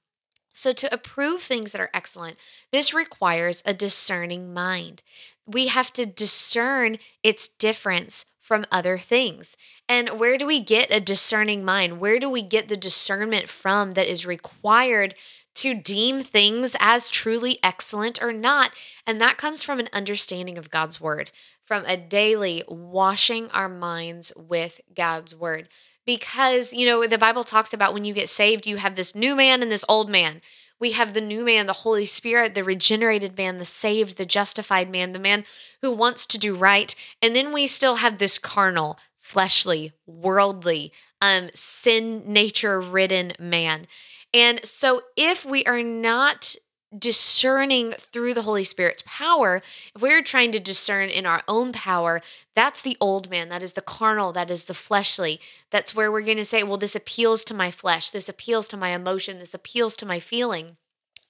So, 0.58 0.74
to 0.74 0.92
approve 0.92 1.44
things 1.44 1.72
that 1.72 1.82
are 1.82 1.92
excellent, 1.94 2.36
this 2.72 2.92
requires 2.92 3.62
a 3.64 3.76
discerning 3.76 4.56
mind. 4.56 5.04
We 5.46 5.68
have 5.68 5.94
to 5.94 6.08
discern 6.08 6.98
its 7.22 7.48
difference 7.48 8.26
from 8.40 8.66
other 8.72 8.98
things. 8.98 9.56
And 9.88 10.20
where 10.20 10.36
do 10.36 10.48
we 10.48 10.60
get 10.60 10.90
a 10.90 11.00
discerning 11.00 11.64
mind? 11.64 12.00
Where 12.00 12.18
do 12.18 12.28
we 12.28 12.42
get 12.42 12.70
the 12.70 12.76
discernment 12.76 13.50
from 13.50 13.94
that 13.94 14.08
is 14.08 14.26
required 14.26 15.14
to 15.58 15.76
deem 15.76 16.22
things 16.22 16.76
as 16.80 17.12
truly 17.12 17.60
excellent 17.62 18.20
or 18.20 18.34
not? 18.34 18.72
And 19.06 19.22
that 19.22 19.38
comes 19.38 19.62
from 19.62 19.80
an 19.80 19.90
understanding 19.94 20.58
of 20.58 20.72
God's 20.72 21.00
word, 21.00 21.30
from 21.66 21.86
a 21.86 21.98
daily 21.98 22.64
washing 22.68 23.52
our 23.52 23.70
minds 23.70 24.34
with 24.36 24.82
God's 24.96 25.36
word 25.36 25.70
because, 26.08 26.74
you 26.74 26.86
know, 26.86 27.06
the 27.06 27.18
Bible 27.18 27.44
talks 27.44 27.74
about 27.74 27.94
when 27.94 28.06
you 28.06 28.14
get 28.14 28.30
saved, 28.30 28.66
you 28.66 28.78
have 28.78 28.96
this 28.96 29.14
new 29.14 29.36
man 29.36 29.62
and 29.62 29.70
this 29.70 29.86
old 29.88 30.10
man. 30.10 30.42
We 30.80 30.94
have 30.94 31.14
the 31.14 31.22
new 31.22 31.44
man, 31.44 31.66
the 31.66 31.74
Holy 31.74 32.06
Spirit, 32.06 32.56
the 32.56 32.64
regenerated 32.64 33.38
man, 33.38 33.58
the 33.58 33.66
saved, 33.66 34.18
the 34.18 34.26
justified 34.26 34.90
man, 34.90 35.12
the 35.12 35.20
man 35.20 35.44
who 35.82 35.92
wants 35.92 36.26
to 36.28 36.40
do 36.40 36.56
right. 36.56 36.96
And 37.22 37.36
then 37.36 37.52
we 37.52 37.68
still 37.68 37.96
have 37.96 38.18
this 38.18 38.40
carnal, 38.40 38.98
fleshly, 39.20 39.92
worldly, 40.06 40.94
um, 41.22 41.50
sin 41.54 42.24
nature 42.26 42.80
ridden 42.80 43.34
man. 43.38 43.86
And 44.34 44.64
so 44.64 45.02
if 45.18 45.44
we 45.44 45.66
are 45.66 45.84
not 45.84 46.56
discerning 46.98 47.92
through 47.92 48.34
the 48.34 48.44
Holy 48.44 48.64
Spirit's 48.64 49.04
power, 49.06 49.62
if 49.96 50.02
we're 50.02 50.22
trying 50.22 50.52
to 50.54 50.60
discern 50.60 51.10
in 51.10 51.26
our 51.26 51.42
own 51.48 51.72
power, 51.72 52.22
that's 52.56 52.82
the 52.82 52.98
old 53.02 53.30
man, 53.30 53.50
that 53.50 53.62
is 53.62 53.74
the 53.74 53.82
carnal, 53.82 54.32
that 54.32 54.50
is 54.50 54.66
the 54.66 54.74
fleshly. 54.74 55.40
That's 55.70 55.96
where 55.96 56.12
we're 56.12 56.22
going 56.22 56.38
to 56.38 56.46
say, 56.46 56.64
well, 56.64 56.78
this 56.78 56.96
appeals 56.96 57.44
to 57.46 57.54
my 57.54 57.72
flesh, 57.72 58.10
this 58.10 58.30
appeals 58.30 58.68
to 58.70 58.78
my 58.78 58.90
emotion, 58.90 59.38
this 59.38 59.54
appeals 59.54 59.98
to 59.98 60.06
my 60.06 60.20
feeling. 60.20 60.78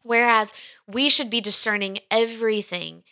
Whereas 0.03 0.53
we 0.87 1.09
should 1.09 1.29
be 1.29 1.41
discerning 1.41 1.99
everything 2.11 3.03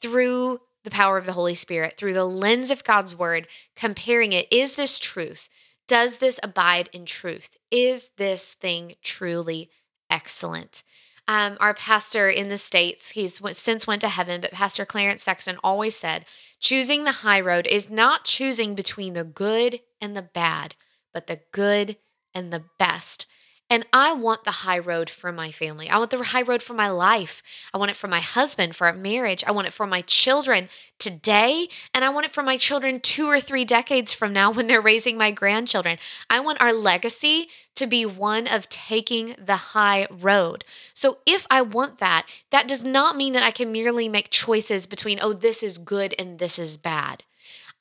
through 0.00 0.60
the 0.84 0.90
power 0.90 1.16
of 1.16 1.26
the 1.26 1.32
Holy 1.32 1.54
Spirit, 1.54 1.96
through 1.96 2.14
the 2.14 2.24
lens 2.24 2.70
of 2.70 2.84
God's 2.84 3.14
word, 3.14 3.46
comparing 3.76 4.32
it. 4.32 4.48
Is 4.50 4.74
this 4.74 4.98
truth? 4.98 5.48
Does 5.86 6.16
this 6.16 6.40
abide 6.42 6.88
in 6.92 7.04
truth? 7.04 7.56
Is 7.70 8.10
this 8.16 8.54
thing 8.54 8.94
truly 9.02 9.70
excellent? 10.10 10.82
Um, 11.28 11.56
our 11.60 11.72
pastor 11.74 12.28
in 12.28 12.48
the 12.48 12.58
States, 12.58 13.10
he's 13.10 13.40
since 13.56 13.86
went 13.86 14.00
to 14.02 14.08
heaven, 14.08 14.40
but 14.40 14.52
Pastor 14.52 14.84
Clarence 14.84 15.22
Sexton 15.22 15.56
always 15.62 15.96
said, 15.96 16.24
choosing 16.58 17.04
the 17.04 17.12
high 17.12 17.40
road 17.40 17.66
is 17.66 17.90
not 17.90 18.24
choosing 18.24 18.74
between 18.74 19.14
the 19.14 19.24
good 19.24 19.80
and 20.00 20.16
the 20.16 20.22
bad, 20.22 20.74
but 21.14 21.28
the 21.28 21.40
good 21.52 21.96
and 22.34 22.52
the 22.52 22.64
best. 22.78 23.26
And 23.70 23.86
I 23.92 24.12
want 24.12 24.44
the 24.44 24.50
high 24.50 24.78
road 24.78 25.08
for 25.08 25.32
my 25.32 25.50
family. 25.50 25.88
I 25.88 25.96
want 25.96 26.10
the 26.10 26.22
high 26.22 26.42
road 26.42 26.62
for 26.62 26.74
my 26.74 26.90
life. 26.90 27.42
I 27.72 27.78
want 27.78 27.90
it 27.90 27.96
for 27.96 28.06
my 28.06 28.20
husband, 28.20 28.76
for 28.76 28.86
our 28.86 28.92
marriage. 28.92 29.42
I 29.46 29.52
want 29.52 29.66
it 29.66 29.72
for 29.72 29.86
my 29.86 30.02
children 30.02 30.68
today. 30.98 31.68
And 31.94 32.04
I 32.04 32.10
want 32.10 32.26
it 32.26 32.32
for 32.32 32.42
my 32.42 32.58
children 32.58 33.00
two 33.00 33.26
or 33.26 33.40
three 33.40 33.64
decades 33.64 34.12
from 34.12 34.32
now 34.32 34.50
when 34.52 34.66
they're 34.66 34.82
raising 34.82 35.16
my 35.16 35.30
grandchildren. 35.30 35.98
I 36.28 36.40
want 36.40 36.60
our 36.60 36.72
legacy 36.72 37.48
to 37.76 37.86
be 37.86 38.04
one 38.04 38.46
of 38.46 38.68
taking 38.68 39.36
the 39.38 39.56
high 39.56 40.06
road. 40.10 40.64
So 40.92 41.18
if 41.24 41.46
I 41.50 41.62
want 41.62 41.98
that, 41.98 42.26
that 42.50 42.68
does 42.68 42.84
not 42.84 43.16
mean 43.16 43.32
that 43.32 43.42
I 43.42 43.50
can 43.50 43.72
merely 43.72 44.08
make 44.08 44.30
choices 44.30 44.86
between, 44.86 45.18
oh, 45.22 45.32
this 45.32 45.62
is 45.62 45.78
good 45.78 46.14
and 46.18 46.38
this 46.38 46.58
is 46.58 46.76
bad. 46.76 47.24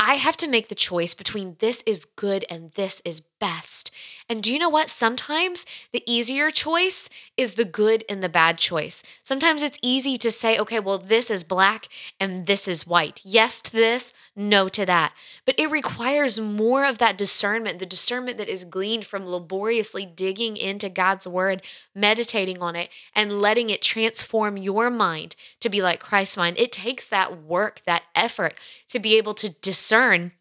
I 0.03 0.15
have 0.15 0.35
to 0.37 0.47
make 0.47 0.67
the 0.67 0.73
choice 0.73 1.13
between 1.13 1.57
this 1.59 1.83
is 1.83 2.05
good 2.05 2.43
and 2.49 2.71
this 2.71 3.03
is 3.05 3.21
best. 3.39 3.91
And 4.31 4.41
do 4.41 4.53
you 4.53 4.59
know 4.59 4.69
what? 4.69 4.89
Sometimes 4.89 5.65
the 5.91 6.03
easier 6.07 6.49
choice 6.51 7.09
is 7.35 7.55
the 7.55 7.65
good 7.65 8.05
and 8.07 8.23
the 8.23 8.29
bad 8.29 8.57
choice. 8.57 9.03
Sometimes 9.23 9.61
it's 9.61 9.77
easy 9.81 10.15
to 10.15 10.31
say, 10.31 10.57
okay, 10.57 10.79
well, 10.79 10.97
this 10.97 11.29
is 11.29 11.43
black 11.43 11.89
and 12.17 12.45
this 12.45 12.65
is 12.65 12.87
white. 12.87 13.19
Yes 13.25 13.61
to 13.63 13.73
this, 13.73 14.13
no 14.33 14.69
to 14.69 14.85
that. 14.85 15.11
But 15.43 15.59
it 15.59 15.69
requires 15.69 16.39
more 16.39 16.85
of 16.85 16.97
that 16.99 17.17
discernment, 17.17 17.79
the 17.79 17.85
discernment 17.85 18.37
that 18.37 18.47
is 18.47 18.63
gleaned 18.63 19.03
from 19.03 19.25
laboriously 19.25 20.05
digging 20.05 20.55
into 20.55 20.87
God's 20.87 21.27
word, 21.27 21.61
meditating 21.93 22.61
on 22.61 22.77
it, 22.77 22.87
and 23.13 23.41
letting 23.41 23.69
it 23.69 23.81
transform 23.81 24.55
your 24.55 24.89
mind 24.89 25.35
to 25.59 25.67
be 25.67 25.81
like 25.81 25.99
Christ's 25.99 26.37
mind. 26.37 26.57
It 26.57 26.71
takes 26.71 27.05
that 27.09 27.43
work, 27.43 27.81
that 27.85 28.03
effort 28.15 28.53
to 28.87 28.97
be 28.97 29.17
able 29.17 29.33
to 29.33 29.49
discern 29.49 30.31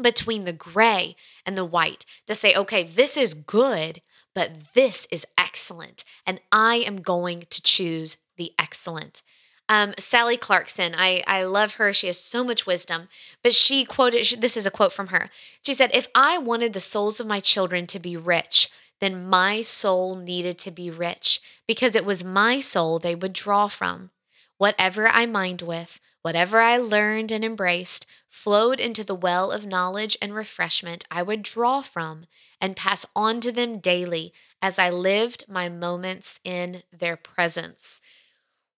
between 0.00 0.44
the 0.44 0.52
gray 0.52 1.16
and 1.44 1.56
the 1.56 1.64
white 1.64 2.04
to 2.26 2.34
say, 2.34 2.54
okay, 2.54 2.82
this 2.82 3.16
is 3.16 3.34
good, 3.34 4.02
but 4.34 4.74
this 4.74 5.06
is 5.10 5.26
excellent. 5.38 6.04
And 6.26 6.40
I 6.52 6.76
am 6.76 6.96
going 6.96 7.44
to 7.50 7.62
choose 7.62 8.18
the 8.36 8.52
excellent. 8.58 9.22
Um, 9.68 9.94
Sally 9.98 10.36
Clarkson, 10.36 10.94
I, 10.96 11.24
I 11.26 11.42
love 11.42 11.74
her. 11.74 11.92
She 11.92 12.06
has 12.06 12.20
so 12.20 12.44
much 12.44 12.66
wisdom, 12.66 13.08
but 13.42 13.54
she 13.54 13.84
quoted 13.84 14.24
she, 14.24 14.36
this 14.36 14.56
is 14.56 14.66
a 14.66 14.70
quote 14.70 14.92
from 14.92 15.08
her. 15.08 15.28
She 15.62 15.74
said, 15.74 15.90
If 15.94 16.06
I 16.14 16.38
wanted 16.38 16.72
the 16.72 16.80
souls 16.80 17.18
of 17.18 17.26
my 17.26 17.40
children 17.40 17.86
to 17.88 17.98
be 17.98 18.16
rich, 18.16 18.68
then 19.00 19.26
my 19.26 19.62
soul 19.62 20.16
needed 20.16 20.58
to 20.58 20.70
be 20.70 20.90
rich 20.90 21.40
because 21.66 21.96
it 21.96 22.04
was 22.04 22.22
my 22.22 22.60
soul 22.60 22.98
they 22.98 23.14
would 23.14 23.32
draw 23.32 23.66
from. 23.66 24.10
Whatever 24.58 25.08
I 25.08 25.26
mined 25.26 25.62
with, 25.62 26.00
whatever 26.26 26.58
I 26.58 26.76
learned 26.76 27.30
and 27.30 27.44
embraced, 27.44 28.04
flowed 28.28 28.80
into 28.80 29.04
the 29.04 29.14
well 29.14 29.52
of 29.52 29.64
knowledge 29.64 30.18
and 30.20 30.34
refreshment 30.34 31.04
I 31.08 31.22
would 31.22 31.40
draw 31.40 31.82
from 31.82 32.26
and 32.60 32.74
pass 32.74 33.06
on 33.14 33.40
to 33.42 33.52
them 33.52 33.78
daily 33.78 34.32
as 34.60 34.76
I 34.76 34.90
lived 34.90 35.44
my 35.46 35.68
moments 35.68 36.40
in 36.42 36.82
their 36.92 37.16
presence. 37.16 38.00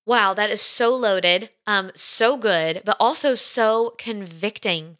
Wow, 0.04 0.34
that 0.34 0.50
is 0.50 0.60
so 0.60 0.90
loaded, 0.94 1.48
um, 1.66 1.90
so 1.94 2.36
good, 2.36 2.82
but 2.84 2.98
also 3.00 3.34
so 3.34 3.94
convicting. 3.96 4.98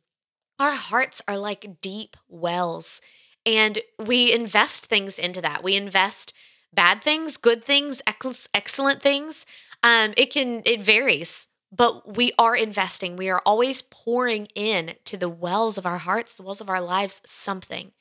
Our 0.58 0.72
hearts 0.72 1.20
are 1.28 1.36
like 1.36 1.82
deep 1.82 2.16
wells, 2.30 3.02
and 3.44 3.78
we 3.98 4.32
invest 4.32 4.86
things 4.86 5.18
into 5.18 5.42
that. 5.42 5.62
We 5.62 5.76
invest 5.76 6.32
bad 6.72 7.02
things, 7.02 7.36
good 7.36 7.62
things, 7.62 8.00
ex- 8.06 8.48
excellent 8.54 9.02
things. 9.02 9.44
Um, 9.82 10.14
it 10.16 10.32
can 10.32 10.62
it 10.64 10.80
varies, 10.80 11.48
but 11.70 12.16
we 12.16 12.32
are 12.38 12.56
investing. 12.56 13.16
We 13.16 13.28
are 13.28 13.42
always 13.44 13.82
pouring 13.82 14.48
in 14.54 14.94
to 15.04 15.16
the 15.16 15.28
wells 15.28 15.78
of 15.78 15.86
our 15.86 15.98
hearts, 15.98 16.36
the 16.36 16.42
wells 16.42 16.60
of 16.60 16.70
our 16.70 16.80
lives, 16.80 17.20
something. 17.26 17.92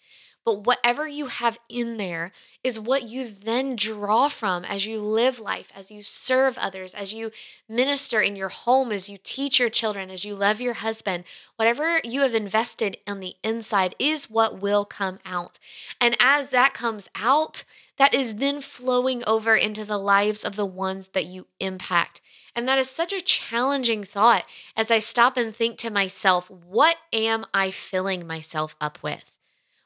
But 0.47 0.63
whatever 0.63 1.05
you 1.05 1.25
have 1.25 1.59
in 1.67 1.97
there 1.97 2.31
is 2.63 2.79
what 2.79 3.03
you 3.03 3.27
then 3.27 3.75
draw 3.75 4.29
from 4.29 4.63
as 4.63 4.85
you 4.85 4.97
live 5.01 5.41
life, 5.41 5.73
as 5.75 5.91
you 5.91 6.01
serve 6.01 6.57
others, 6.57 6.93
as 6.93 7.13
you 7.13 7.31
minister 7.67 8.21
in 8.21 8.37
your 8.37 8.47
home, 8.47 8.93
as 8.93 9.09
you 9.09 9.17
teach 9.21 9.59
your 9.59 9.69
children, 9.69 10.09
as 10.09 10.23
you 10.23 10.35
love 10.35 10.61
your 10.61 10.75
husband. 10.75 11.25
Whatever 11.57 11.99
you 12.05 12.21
have 12.21 12.33
invested 12.33 12.97
on 13.05 13.19
the 13.19 13.33
inside 13.43 13.93
is 13.99 14.29
what 14.29 14.61
will 14.61 14.85
come 14.85 15.19
out. 15.25 15.59
And 15.99 16.15
as 16.21 16.47
that 16.49 16.73
comes 16.73 17.09
out, 17.13 17.65
that 17.97 18.13
is 18.13 18.35
then 18.35 18.61
flowing 18.61 19.23
over 19.27 19.53
into 19.53 19.83
the 19.83 19.97
lives 19.97 20.45
of 20.45 20.55
the 20.55 20.65
ones 20.65 21.09
that 21.09 21.25
you 21.25 21.47
impact. 21.59 22.21
And 22.57 22.67
that 22.67 22.79
is 22.79 22.89
such 22.89 23.13
a 23.13 23.21
challenging 23.21 24.03
thought 24.03 24.43
as 24.75 24.89
I 24.89 24.97
stop 24.97 25.37
and 25.37 25.55
think 25.55 25.77
to 25.77 25.91
myself, 25.91 26.49
what 26.49 26.97
am 27.13 27.45
I 27.53 27.69
filling 27.69 28.25
myself 28.25 28.75
up 28.81 28.97
with? 29.03 29.37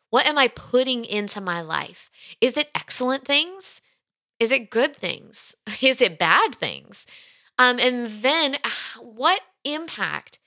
What 0.10 0.26
am 0.26 0.38
I 0.38 0.48
putting 0.48 1.04
into 1.04 1.42
my 1.42 1.60
life? 1.60 2.10
Is 2.40 2.56
it 2.56 2.72
excellent 2.74 3.26
things? 3.26 3.82
Is 4.40 4.54
it 4.54 4.70
good 4.70 4.96
things? 4.96 5.54
Is 5.82 6.02
it 6.02 6.18
bad 6.18 6.56
things? 6.56 7.06
Um, 7.60 7.78
and 7.78 8.08
then 8.08 8.58
what 9.00 9.42
impact 9.66 10.40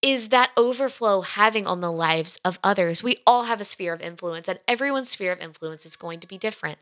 is 0.00 0.28
that 0.28 0.52
overflow 0.56 1.22
having 1.22 1.66
on 1.66 1.80
the 1.80 1.90
lives 1.90 2.38
of 2.44 2.60
others? 2.62 3.02
We 3.02 3.18
all 3.26 3.44
have 3.44 3.60
a 3.60 3.64
sphere 3.64 3.92
of 3.92 4.00
influence, 4.00 4.48
and 4.48 4.60
everyone's 4.68 5.10
sphere 5.10 5.32
of 5.32 5.40
influence 5.40 5.84
is 5.84 5.96
going 5.96 6.20
to 6.20 6.28
be 6.28 6.38
different. 6.38 6.78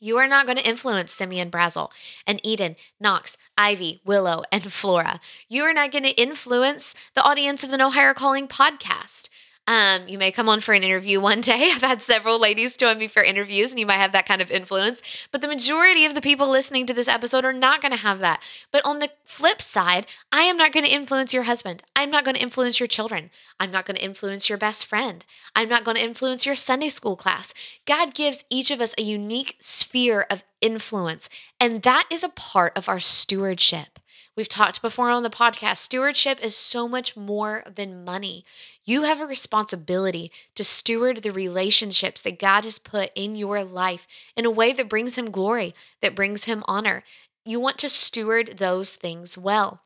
You 0.00 0.18
are 0.18 0.28
not 0.28 0.46
going 0.46 0.58
to 0.58 0.68
influence 0.68 1.12
Simeon 1.12 1.50
Brazel 1.50 1.90
and 2.26 2.40
Eden, 2.44 2.76
Knox, 3.00 3.36
Ivy, 3.56 4.00
Willow, 4.04 4.42
and 4.52 4.72
Flora. 4.72 5.20
You 5.48 5.64
are 5.64 5.72
not 5.72 5.90
going 5.90 6.04
to 6.04 6.20
influence 6.20 6.94
the 7.14 7.22
audience 7.22 7.64
of 7.64 7.70
the 7.70 7.78
No 7.78 7.90
Higher 7.90 8.14
Calling 8.14 8.48
podcast. 8.48 9.28
Um, 9.68 10.08
you 10.08 10.16
may 10.16 10.32
come 10.32 10.48
on 10.48 10.62
for 10.62 10.72
an 10.72 10.82
interview 10.82 11.20
one 11.20 11.42
day. 11.42 11.70
I've 11.74 11.82
had 11.82 12.00
several 12.00 12.40
ladies 12.40 12.74
join 12.74 12.96
me 12.98 13.06
for 13.06 13.22
interviews, 13.22 13.70
and 13.70 13.78
you 13.78 13.84
might 13.84 13.98
have 13.98 14.12
that 14.12 14.24
kind 14.24 14.40
of 14.40 14.50
influence. 14.50 15.02
But 15.30 15.42
the 15.42 15.48
majority 15.48 16.06
of 16.06 16.14
the 16.14 16.22
people 16.22 16.48
listening 16.48 16.86
to 16.86 16.94
this 16.94 17.06
episode 17.06 17.44
are 17.44 17.52
not 17.52 17.82
going 17.82 17.92
to 17.92 17.98
have 17.98 18.18
that. 18.20 18.42
But 18.72 18.84
on 18.86 18.98
the 18.98 19.10
flip 19.26 19.60
side, 19.60 20.06
I 20.32 20.44
am 20.44 20.56
not 20.56 20.72
going 20.72 20.86
to 20.86 20.90
influence 20.90 21.34
your 21.34 21.42
husband. 21.42 21.82
I'm 21.94 22.10
not 22.10 22.24
going 22.24 22.34
to 22.34 22.40
influence 22.40 22.80
your 22.80 22.86
children. 22.86 23.28
I'm 23.60 23.70
not 23.70 23.84
going 23.84 23.96
to 23.96 24.02
influence 24.02 24.48
your 24.48 24.56
best 24.56 24.86
friend. 24.86 25.26
I'm 25.54 25.68
not 25.68 25.84
going 25.84 25.98
to 25.98 26.02
influence 26.02 26.46
your 26.46 26.54
Sunday 26.54 26.88
school 26.88 27.14
class. 27.14 27.52
God 27.84 28.14
gives 28.14 28.46
each 28.48 28.70
of 28.70 28.80
us 28.80 28.94
a 28.96 29.02
unique 29.02 29.56
sphere 29.60 30.26
of 30.30 30.44
influence, 30.62 31.28
and 31.60 31.82
that 31.82 32.04
is 32.10 32.24
a 32.24 32.30
part 32.30 32.76
of 32.76 32.88
our 32.88 33.00
stewardship. 33.00 33.98
We've 34.38 34.48
talked 34.48 34.82
before 34.82 35.10
on 35.10 35.24
the 35.24 35.30
podcast, 35.30 35.78
stewardship 35.78 36.38
is 36.40 36.56
so 36.56 36.86
much 36.86 37.16
more 37.16 37.64
than 37.68 38.04
money. 38.04 38.44
You 38.84 39.02
have 39.02 39.20
a 39.20 39.26
responsibility 39.26 40.30
to 40.54 40.62
steward 40.62 41.24
the 41.24 41.32
relationships 41.32 42.22
that 42.22 42.38
God 42.38 42.62
has 42.62 42.78
put 42.78 43.10
in 43.16 43.34
your 43.34 43.64
life 43.64 44.06
in 44.36 44.44
a 44.44 44.50
way 44.52 44.72
that 44.74 44.88
brings 44.88 45.18
Him 45.18 45.32
glory, 45.32 45.74
that 46.02 46.14
brings 46.14 46.44
Him 46.44 46.62
honor. 46.68 47.02
You 47.44 47.58
want 47.58 47.78
to 47.78 47.88
steward 47.88 48.58
those 48.58 48.94
things 48.94 49.36
well. 49.36 49.80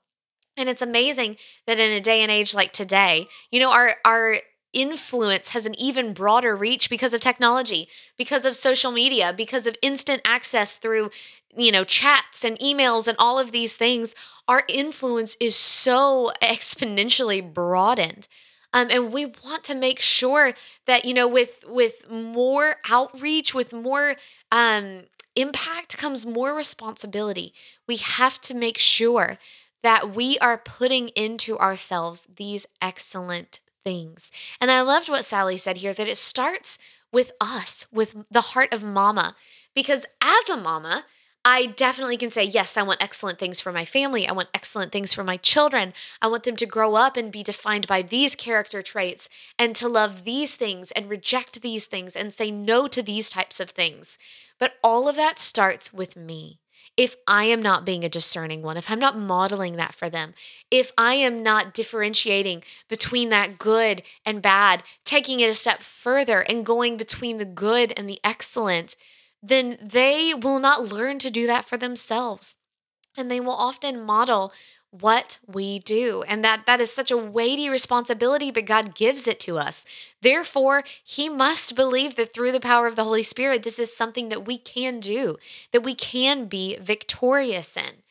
And 0.54 0.68
it's 0.68 0.82
amazing 0.82 1.38
that 1.66 1.78
in 1.78 1.90
a 1.90 2.00
day 2.02 2.20
and 2.20 2.30
age 2.30 2.54
like 2.54 2.72
today, 2.72 3.28
you 3.50 3.58
know, 3.58 3.72
our, 3.72 3.96
our, 4.04 4.34
influence 4.72 5.50
has 5.50 5.66
an 5.66 5.78
even 5.78 6.12
broader 6.12 6.56
reach 6.56 6.88
because 6.90 7.14
of 7.14 7.20
technology, 7.20 7.88
because 8.16 8.44
of 8.44 8.56
social 8.56 8.92
media, 8.92 9.34
because 9.36 9.66
of 9.66 9.76
instant 9.82 10.22
access 10.24 10.76
through 10.76 11.10
you 11.56 11.70
know, 11.70 11.84
chats 11.84 12.44
and 12.44 12.58
emails 12.58 13.06
and 13.06 13.16
all 13.18 13.38
of 13.38 13.52
these 13.52 13.76
things, 13.76 14.14
our 14.48 14.64
influence 14.68 15.36
is 15.40 15.54
so 15.54 16.30
exponentially 16.42 17.42
broadened. 17.52 18.28
Um, 18.72 18.88
and 18.90 19.12
we 19.12 19.26
want 19.26 19.64
to 19.64 19.74
make 19.74 20.00
sure 20.00 20.54
that 20.86 21.04
you 21.04 21.12
know 21.12 21.28
with 21.28 21.62
with 21.68 22.10
more 22.10 22.76
outreach 22.88 23.54
with 23.54 23.74
more 23.74 24.14
um, 24.50 25.02
impact 25.36 25.98
comes 25.98 26.24
more 26.24 26.54
responsibility 26.56 27.52
we 27.86 27.96
have 27.96 28.40
to 28.40 28.54
make 28.54 28.78
sure 28.78 29.38
that 29.82 30.14
we 30.14 30.38
are 30.38 30.56
putting 30.56 31.08
into 31.08 31.58
ourselves 31.58 32.26
these 32.34 32.66
excellent 32.80 33.60
things 33.84 34.30
and 34.60 34.70
i 34.70 34.80
loved 34.80 35.08
what 35.08 35.24
sally 35.24 35.56
said 35.56 35.78
here 35.78 35.92
that 35.92 36.08
it 36.08 36.16
starts 36.16 36.78
with 37.12 37.32
us 37.40 37.86
with 37.92 38.24
the 38.30 38.40
heart 38.40 38.72
of 38.72 38.82
mama 38.82 39.34
because 39.74 40.06
as 40.22 40.48
a 40.48 40.56
mama 40.56 41.04
I 41.44 41.66
definitely 41.66 42.16
can 42.16 42.30
say, 42.30 42.44
yes, 42.44 42.76
I 42.76 42.82
want 42.84 43.02
excellent 43.02 43.38
things 43.38 43.60
for 43.60 43.72
my 43.72 43.84
family. 43.84 44.28
I 44.28 44.32
want 44.32 44.48
excellent 44.54 44.92
things 44.92 45.12
for 45.12 45.24
my 45.24 45.36
children. 45.36 45.92
I 46.20 46.28
want 46.28 46.44
them 46.44 46.54
to 46.56 46.66
grow 46.66 46.94
up 46.94 47.16
and 47.16 47.32
be 47.32 47.42
defined 47.42 47.88
by 47.88 48.02
these 48.02 48.36
character 48.36 48.80
traits 48.80 49.28
and 49.58 49.74
to 49.76 49.88
love 49.88 50.24
these 50.24 50.54
things 50.54 50.92
and 50.92 51.10
reject 51.10 51.60
these 51.60 51.86
things 51.86 52.14
and 52.14 52.32
say 52.32 52.52
no 52.52 52.86
to 52.86 53.02
these 53.02 53.28
types 53.28 53.58
of 53.58 53.70
things. 53.70 54.18
But 54.60 54.74
all 54.84 55.08
of 55.08 55.16
that 55.16 55.40
starts 55.40 55.92
with 55.92 56.16
me. 56.16 56.60
If 56.96 57.16
I 57.26 57.44
am 57.44 57.62
not 57.62 57.86
being 57.86 58.04
a 58.04 58.08
discerning 58.08 58.62
one, 58.62 58.76
if 58.76 58.90
I'm 58.90 58.98
not 58.98 59.18
modeling 59.18 59.76
that 59.76 59.94
for 59.94 60.10
them, 60.10 60.34
if 60.70 60.92
I 60.98 61.14
am 61.14 61.42
not 61.42 61.72
differentiating 61.72 62.64
between 62.88 63.30
that 63.30 63.58
good 63.58 64.02
and 64.26 64.42
bad, 64.42 64.82
taking 65.04 65.40
it 65.40 65.48
a 65.48 65.54
step 65.54 65.80
further 65.80 66.40
and 66.40 66.66
going 66.66 66.98
between 66.98 67.38
the 67.38 67.46
good 67.46 67.94
and 67.96 68.08
the 68.08 68.20
excellent, 68.22 68.96
then 69.42 69.78
they 69.80 70.34
will 70.34 70.58
not 70.58 70.84
learn 70.84 71.18
to 71.20 71.30
do 71.30 71.46
that 71.46 71.64
for 71.64 71.78
themselves. 71.78 72.58
And 73.16 73.30
they 73.30 73.40
will 73.40 73.52
often 73.52 74.04
model 74.04 74.52
what 74.92 75.38
we 75.46 75.78
do. 75.78 76.22
And 76.28 76.44
that 76.44 76.66
that 76.66 76.80
is 76.80 76.92
such 76.92 77.10
a 77.10 77.16
weighty 77.16 77.68
responsibility, 77.68 78.50
but 78.50 78.66
God 78.66 78.94
gives 78.94 79.26
it 79.26 79.40
to 79.40 79.58
us. 79.58 79.84
Therefore, 80.20 80.84
he 81.02 81.28
must 81.28 81.74
believe 81.74 82.14
that 82.16 82.32
through 82.32 82.52
the 82.52 82.60
power 82.60 82.86
of 82.86 82.94
the 82.94 83.04
Holy 83.04 83.22
Spirit, 83.22 83.62
this 83.62 83.78
is 83.78 83.96
something 83.96 84.28
that 84.28 84.46
we 84.46 84.58
can 84.58 85.00
do, 85.00 85.38
that 85.72 85.82
we 85.82 85.94
can 85.94 86.44
be 86.44 86.76
victorious 86.76 87.76
in. 87.76 88.01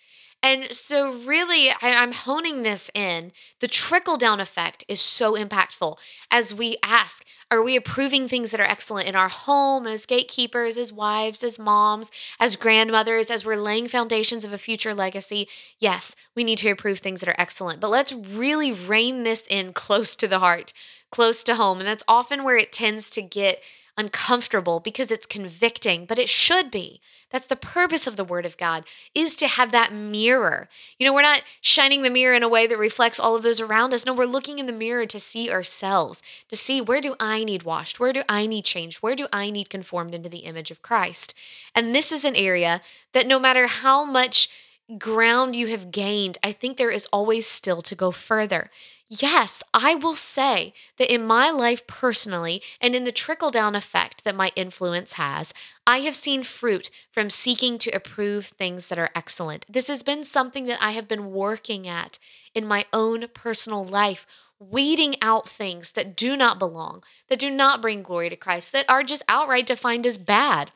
And 0.44 0.74
so, 0.74 1.14
really, 1.14 1.70
I, 1.70 1.90
am 1.90 2.14
honing 2.14 2.64
this 2.64 2.90
in. 2.96 3.32
The 3.60 3.68
trickle 3.68 4.18
down 4.18 4.40
effect 4.40 4.84
is 4.88 5.00
so 5.00 5.34
impactful 5.34 5.98
as 6.32 6.54
we 6.54 6.78
ask 6.84 7.24
Are 7.52 7.62
we 7.62 7.76
approving 7.76 8.28
things 8.28 8.50
that 8.50 8.60
are 8.60 8.64
excellent 8.64 9.08
in 9.08 9.16
our 9.16 9.30
home, 9.30 9.86
as 9.86 10.08
gatekeepers, 10.08 10.78
as 10.78 10.92
wives, 10.92 11.44
as 11.44 11.60
moms, 11.60 12.10
as 12.40 12.56
grandmothers, 12.56 13.30
as 13.30 13.46
we're 13.46 13.56
laying 13.56 13.88
foundations 13.88 14.44
of 14.44 14.52
a 14.52 14.58
future 14.58 14.96
legacy? 14.96 15.48
Yes, 15.78 16.16
we 16.36 16.44
need 16.44 16.58
to 16.60 16.72
approve 16.72 17.00
things 17.00 17.20
that 17.20 17.30
are 17.30 17.36
excellent, 17.38 17.80
but 17.80 17.92
let's 17.92 18.14
really 18.14 18.72
rein 18.72 19.22
this 19.22 19.46
in 19.48 19.74
close 19.74 20.16
to 20.16 20.28
the 20.28 20.40
heart, 20.40 20.74
close 21.12 21.44
to 21.44 21.56
home. 21.56 21.78
And 21.78 21.88
that's 21.88 22.04
often 22.08 22.44
where 22.44 22.58
it 22.58 22.72
tends 22.72 23.12
to 23.12 23.22
get 23.22 23.62
uncomfortable 24.02 24.80
because 24.80 25.12
it's 25.12 25.26
convicting, 25.26 26.06
but 26.06 26.18
it 26.18 26.28
should 26.28 26.72
be. 26.72 27.00
That's 27.30 27.48
the 27.48 27.56
purpose 27.56 28.08
of 28.08 28.18
the 28.18 28.26
word 28.26 28.46
of 28.46 28.58
God 28.58 28.84
is 29.16 29.36
to 29.38 29.48
have 29.48 29.72
that 29.72 29.94
mirror. 29.94 30.68
You 30.98 31.06
know, 31.06 31.14
we're 31.14 31.22
not 31.22 31.44
shining 31.62 32.02
the 32.02 32.10
mirror 32.10 32.34
in 32.34 32.44
a 32.44 32.50
way 32.50 32.68
that 32.68 32.78
reflects 32.78 33.20
all 33.20 33.36
of 33.36 33.44
those 33.44 33.62
around 33.62 33.94
us. 33.94 34.06
No, 34.06 34.14
we're 34.14 34.26
looking 34.26 34.60
in 34.60 34.66
the 34.66 34.74
mirror 34.74 35.06
to 35.06 35.20
see 35.20 35.50
ourselves, 35.50 36.22
to 36.50 36.58
see 36.58 36.82
where 36.82 37.00
do 37.00 37.16
I 37.20 37.44
need 37.44 37.64
washed? 37.64 38.00
Where 38.00 38.12
do 38.12 38.24
I 38.28 38.48
need 38.48 38.66
changed? 38.66 38.98
Where 38.98 39.16
do 39.16 39.28
I 39.32 39.50
need 39.52 39.70
conformed 39.70 40.14
into 40.14 40.30
the 40.30 40.40
image 40.40 40.72
of 40.72 40.82
Christ? 40.82 41.34
And 41.74 41.96
this 41.96 42.12
is 42.12 42.26
an 42.26 42.36
area 42.36 42.82
that 43.14 43.28
no 43.28 43.40
matter 43.40 43.68
how 43.68 44.04
much 44.04 44.50
ground 44.98 45.56
you 45.56 45.68
have 45.68 45.92
gained, 45.92 46.38
I 46.44 46.52
think 46.52 46.76
there 46.76 46.92
is 46.92 47.08
always 47.14 47.48
still 47.48 47.82
to 47.84 47.96
go 47.96 48.12
further. 48.12 48.70
Yes, 49.14 49.62
I 49.74 49.96
will 49.96 50.16
say 50.16 50.74
that 50.96 51.14
in 51.14 51.28
my 51.28 51.50
life 51.50 51.86
personally 51.86 52.62
and 52.80 52.96
in 52.96 53.04
the 53.04 53.12
trickle 53.12 53.52
down 53.52 53.76
effect 53.76 54.24
that 54.24 54.36
my 54.36 54.54
influence 54.56 55.14
has, 55.14 55.54
I 55.86 56.00
have 56.00 56.16
seen 56.16 56.44
fruit 56.44 56.90
from 57.12 57.30
seeking 57.30 57.78
to 57.80 57.92
approve 57.92 58.46
things 58.46 58.88
that 58.88 58.98
are 58.98 59.10
excellent. 59.14 59.66
This 59.68 59.90
has 59.90 60.02
been 60.02 60.24
something 60.24 60.66
that 60.68 60.82
I 60.82 60.92
have 60.92 61.10
been 61.10 61.30
working 61.32 61.90
at 61.90 62.20
in 62.56 62.66
my 62.66 62.86
own 62.94 63.28
personal 63.34 63.84
life, 63.84 64.26
weeding 64.60 65.16
out 65.22 65.50
things 65.50 65.92
that 65.92 66.16
do 66.16 66.38
not 66.38 66.58
belong, 66.58 67.04
that 67.28 67.40
do 67.40 67.50
not 67.50 67.82
bring 67.82 68.04
glory 68.04 68.30
to 68.30 68.38
Christ, 68.38 68.72
that 68.72 68.86
are 68.88 69.04
just 69.04 69.24
outright 69.28 69.66
defined 69.68 70.06
as 70.06 70.18
bad 70.18 70.72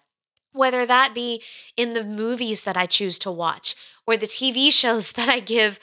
whether 0.54 0.86
that 0.86 1.14
be 1.14 1.42
in 1.78 1.94
the 1.94 2.04
movies 2.04 2.64
that 2.64 2.78
I 2.78 2.86
choose 2.86 3.20
to 3.20 3.32
watch 3.32 3.76
or 4.08 4.18
the 4.18 4.28
TV 4.28 4.72
shows 4.72 5.12
that 5.14 5.30
I 5.30 5.40
give 5.40 5.80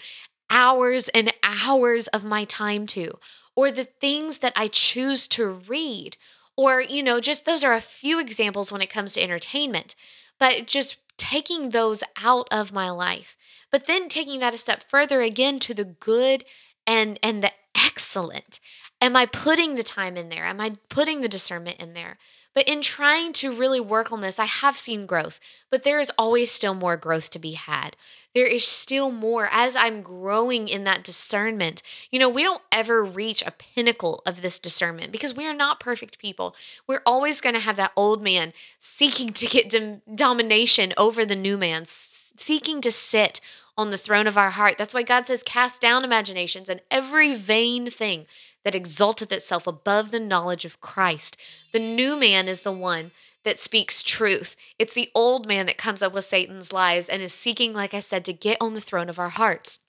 hours 0.52 1.09
and 1.09 1.32
hours 1.42 2.06
of 2.09 2.23
my 2.23 2.44
time 2.44 2.87
to, 2.87 3.18
or 3.56 3.73
the 3.73 3.85
things 3.85 4.38
that 4.38 4.52
I 4.54 4.68
choose 4.68 5.26
to 5.28 5.49
read, 5.49 6.16
or, 6.56 6.80
you 6.80 7.02
know, 7.02 7.18
just 7.18 7.47
those 7.47 7.64
are 7.64 7.73
a 7.73 7.80
few 7.80 8.21
examples 8.21 8.71
when 8.71 8.82
it 8.82 8.90
comes 8.90 9.14
to 9.14 9.23
entertainment, 9.23 9.97
but 10.38 10.66
just 10.66 11.00
taking 11.16 11.71
those 11.71 12.04
out 12.23 12.47
of 12.52 12.73
my 12.73 12.90
life. 12.90 13.37
But 13.71 13.87
then 13.87 14.09
taking 14.09 14.40
that 14.40 14.54
a 14.54 14.59
step 14.59 14.85
further 14.88 15.23
again 15.23 15.59
to 15.61 15.75
the 15.75 15.85
good 15.85 16.44
and 16.87 17.18
and 17.23 17.42
the 17.42 17.52
excellent. 17.75 18.61
Am 19.00 19.16
I 19.16 19.26
putting 19.26 19.75
the 19.75 19.82
time 19.82 20.16
in 20.16 20.28
there? 20.28 20.44
Am 20.44 20.61
I 20.61 20.75
putting 20.88 21.23
the 21.23 21.28
discernment 21.28 21.82
in 21.82 21.94
there? 21.94 22.18
But 22.54 22.68
in 22.68 22.82
trying 22.82 23.32
to 23.35 23.52
really 23.52 23.80
work 23.80 24.12
on 24.12 24.21
this, 24.21 24.38
I 24.38 24.44
have 24.44 24.76
seen 24.76 25.06
growth, 25.06 25.40
but 25.71 25.85
there 25.85 25.99
is 25.99 26.12
always 26.18 26.50
still 26.50 26.75
more 26.75 26.97
growth 26.97 27.30
to 27.30 27.38
be 27.38 27.52
had. 27.52 27.97
There 28.35 28.47
is 28.47 28.66
still 28.66 29.11
more 29.11 29.49
as 29.52 29.76
I'm 29.76 30.00
growing 30.00 30.68
in 30.68 30.85
that 30.85 31.04
discernment. 31.04 31.82
You 32.11 32.18
know, 32.18 32.28
we 32.28 32.42
don't 32.42 32.62
ever 32.71 33.04
reach 33.04 33.42
a 33.42 33.50
pinnacle 33.50 34.23
of 34.25 34.40
this 34.40 34.59
discernment 34.59 35.12
because 35.12 35.35
we 35.37 35.47
are 35.47 35.54
not 35.54 35.80
perfect 35.80 36.18
people. 36.18 36.54
We're 36.87 37.02
always 37.04 37.40
going 37.42 37.54
to 37.54 37.61
have 37.61 37.76
that 37.76 37.92
old 37.94 38.23
man 38.23 38.52
seeking 38.78 39.32
to 39.35 39.47
get 39.47 39.68
dom- 39.68 40.02
domination 40.14 40.95
over 40.97 41.25
the 41.26 41.36
new 41.36 41.58
man, 41.58 41.82
s- 41.82 42.32
seeking 42.36 42.80
to 42.80 42.91
sit 42.91 43.41
on 43.76 43.91
the 43.91 43.99
throne 43.99 44.26
of 44.26 44.38
our 44.38 44.50
heart. 44.50 44.78
That's 44.78 44.95
why 44.95 45.02
God 45.02 45.26
says, 45.26 45.43
cast 45.43 45.80
down 45.80 46.04
imaginations 46.04 46.69
and 46.69 46.80
every 46.91 47.34
vain 47.34 47.91
thing 47.91 48.26
that 48.64 48.75
exalteth 48.75 49.32
itself 49.32 49.66
above 49.66 50.10
the 50.10 50.20
knowledge 50.20 50.64
of 50.64 50.80
Christ. 50.80 51.36
The 51.72 51.80
new 51.80 52.16
man 52.16 52.48
is 52.48 52.62
the 52.62 52.72
one 52.72 53.10
that 53.44 53.60
speaks 53.60 54.02
truth. 54.02 54.56
It's 54.78 54.94
the 54.94 55.10
old 55.14 55.46
man 55.46 55.66
that 55.66 55.78
comes 55.78 56.02
up 56.02 56.12
with 56.12 56.25
Satan's 56.25 56.72
lies 56.72 57.08
and 57.08 57.20
is 57.22 57.32
seeking, 57.32 57.72
like 57.72 57.94
I 57.94 58.00
said, 58.00 58.25
to 58.26 58.32
get 58.32 58.58
on 58.60 58.75
the 58.75 58.80
throne 58.80 59.08
of 59.08 59.18
our 59.18 59.30
hearts. 59.30 59.80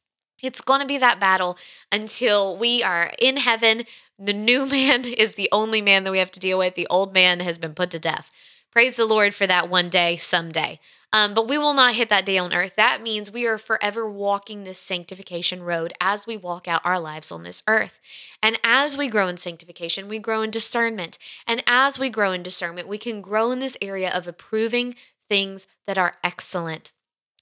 It's 0.42 0.62
going 0.62 0.82
to 0.82 0.88
be 0.88 0.98
that 0.98 1.20
battle 1.20 1.58
until 1.92 2.58
we 2.58 2.84
are 2.84 3.12
in 3.20 3.38
heaven. 3.38 3.86
The 4.20 4.34
new 4.34 4.66
man 4.70 5.06
is 5.06 5.36
the 5.36 5.50
only 5.52 5.82
man 5.82 6.04
that 6.04 6.12
we 6.12 6.20
have 6.20 6.32
to 6.32 6.40
deal 6.40 6.58
with. 6.58 6.76
The 6.76 6.88
old 6.90 7.14
man 7.14 7.40
has 7.40 7.58
been 7.58 7.74
put 7.74 7.92
to 7.92 8.00
death. 8.00 8.32
Praise 8.74 8.96
the 8.96 9.06
Lord 9.06 9.36
for 9.36 9.46
that 9.46 9.70
one 9.70 9.90
day, 9.90 10.18
someday. 10.18 10.80
Um, 11.14 11.36
but 11.36 11.48
we 11.48 11.60
will 11.60 11.76
not 11.76 11.94
hit 11.94 12.10
that 12.10 12.26
day 12.26 12.40
on 12.40 12.56
earth. 12.56 12.76
That 12.76 13.04
means 13.04 13.30
we 13.30 13.46
are 13.46 13.60
forever 13.60 14.10
walking 14.10 14.64
this 14.64 14.80
sanctification 14.80 15.62
road 15.62 15.94
as 16.02 16.26
we 16.26 16.38
walk 16.38 16.68
out 16.68 16.82
our 16.84 17.00
lives 17.00 17.32
on 17.32 17.44
this 17.44 17.62
earth. 17.68 18.00
And 18.42 18.60
as 18.64 18.98
we 18.98 19.10
grow 19.10 19.28
in 19.28 19.38
sanctification, 19.38 20.10
we 20.10 20.18
grow 20.18 20.42
in 20.42 20.50
discernment. 20.50 21.20
And 21.46 21.64
as 21.68 22.00
we 22.00 22.10
grow 22.10 22.32
in 22.32 22.42
discernment, 22.42 22.88
we 22.88 22.98
can 22.98 23.22
grow 23.22 23.52
in 23.52 23.60
this 23.60 23.78
area 23.80 24.12
of 24.12 24.28
approving 24.28 24.96
things 25.30 25.68
that 25.86 26.00
are 26.00 26.16
excellent. 26.24 26.94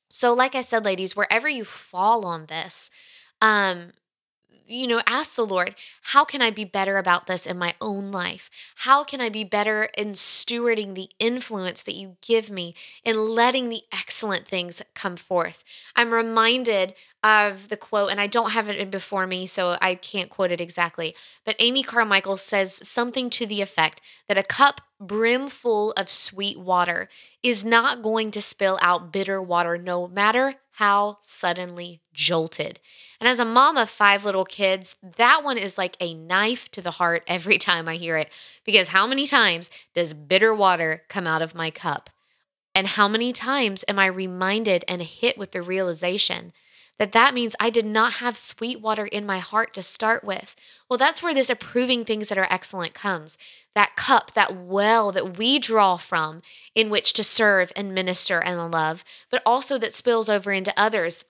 So, 0.09 0.33
like 0.33 0.53
I 0.53 0.61
said, 0.61 0.83
ladies, 0.83 1.15
wherever 1.15 1.47
you 1.47 1.63
fall 1.63 2.25
on 2.25 2.47
this, 2.47 2.91
um, 3.41 3.93
you 4.71 4.88
know, 4.88 5.01
ask 5.05 5.36
the 5.36 5.45
Lord, 5.45 5.75
how 6.01 6.23
can 6.23 6.41
I 6.41 6.49
be 6.49 6.65
better 6.65 6.97
about 6.97 7.27
this 7.27 7.45
in 7.45 7.57
my 7.57 7.75
own 7.81 8.12
life? 8.12 8.49
How 8.77 9.03
can 9.03 9.19
I 9.19 9.29
be 9.29 9.43
better 9.43 9.89
in 9.97 10.13
stewarding 10.13 10.95
the 10.95 11.10
influence 11.19 11.84
that 11.84 11.95
you 11.95 12.17
give 12.21 12.49
me 12.49 12.73
in 13.03 13.17
letting 13.17 13.69
the 13.69 13.81
excellent 13.91 14.47
things 14.47 14.81
come 14.95 15.17
forth? 15.17 15.63
I'm 15.95 16.13
reminded 16.13 16.93
of 17.23 17.67
the 17.67 17.77
quote, 17.77 18.10
and 18.10 18.19
I 18.19 18.27
don't 18.27 18.51
have 18.51 18.67
it 18.67 18.89
before 18.89 19.27
me, 19.27 19.45
so 19.45 19.77
I 19.81 19.95
can't 19.95 20.29
quote 20.29 20.51
it 20.51 20.62
exactly, 20.62 21.15
but 21.45 21.55
Amy 21.60 21.84
Carmichael 21.84 22.38
says 22.38 22.88
something 22.88 23.29
to 23.31 23.45
the 23.45 23.62
effect 23.62 24.01
that 24.27 24.38
a 24.38 24.43
cup 24.43 24.81
brimful 24.99 25.91
of 25.93 26.10
sweet 26.10 26.60
water 26.60 27.10
is 27.43 27.65
not 27.65 28.01
going 28.01 28.31
to 28.31 28.41
spill 28.41 28.79
out 28.81 29.12
bitter 29.12 29.41
water 29.41 29.77
no 29.77 30.07
matter 30.07 30.55
how 30.71 31.17
suddenly 31.21 32.01
jolted. 32.13 32.79
And 33.19 33.27
as 33.27 33.39
a 33.39 33.45
mom 33.45 33.77
of 33.77 33.89
five 33.89 34.25
little 34.25 34.45
kids, 34.45 34.95
that 35.17 35.43
one 35.43 35.57
is 35.57 35.77
like 35.77 35.95
a 35.99 36.13
knife 36.13 36.69
to 36.71 36.81
the 36.81 36.91
heart 36.91 37.23
every 37.27 37.57
time 37.60 37.88
I 37.88 37.95
hear 37.95 38.17
it. 38.17 38.31
Because 38.63 38.89
how 38.89 39.05
many 39.05 39.27
times 39.27 39.69
does 39.93 40.13
bitter 40.13 40.53
water 40.53 41.03
come 41.10 41.27
out 41.27 41.41
of 41.41 41.55
my 41.55 41.69
cup? 41.69 42.10
And 42.73 42.88
how 42.88 43.07
many 43.07 43.34
times 43.34 43.84
am 43.88 43.99
I 43.99 44.05
reminded 44.05 44.86
and 44.88 45.01
hit 45.01 45.38
with 45.38 45.51
the 45.51 45.62
realization 45.62 46.53
that 47.01 47.13
that 47.13 47.33
means 47.33 47.55
I 47.59 47.71
did 47.71 47.87
not 47.87 48.13
have 48.13 48.37
sweet 48.37 48.79
water 48.79 49.07
in 49.07 49.25
my 49.25 49.39
heart 49.39 49.73
to 49.73 49.81
start 49.81 50.23
with? 50.23 50.55
Well, 50.87 50.99
that's 50.99 51.23
where 51.23 51.33
this 51.33 51.49
approving 51.49 52.05
things 52.05 52.29
that 52.29 52.37
are 52.37 52.45
excellent 52.47 52.93
comes. 52.93 53.39
That 53.73 53.95
cup, 53.95 54.33
that 54.35 54.55
well 54.55 55.11
that 55.11 55.35
we 55.35 55.57
draw 55.57 55.97
from 55.97 56.43
in 56.75 56.91
which 56.91 57.13
to 57.13 57.23
serve 57.23 57.71
and 57.75 57.95
minister 57.95 58.39
and 58.39 58.69
love, 58.69 59.03
but 59.31 59.41
also 59.47 59.79
that 59.79 59.95
spills 59.95 60.29
over 60.29 60.51
into 60.51 60.71
others 60.77 61.25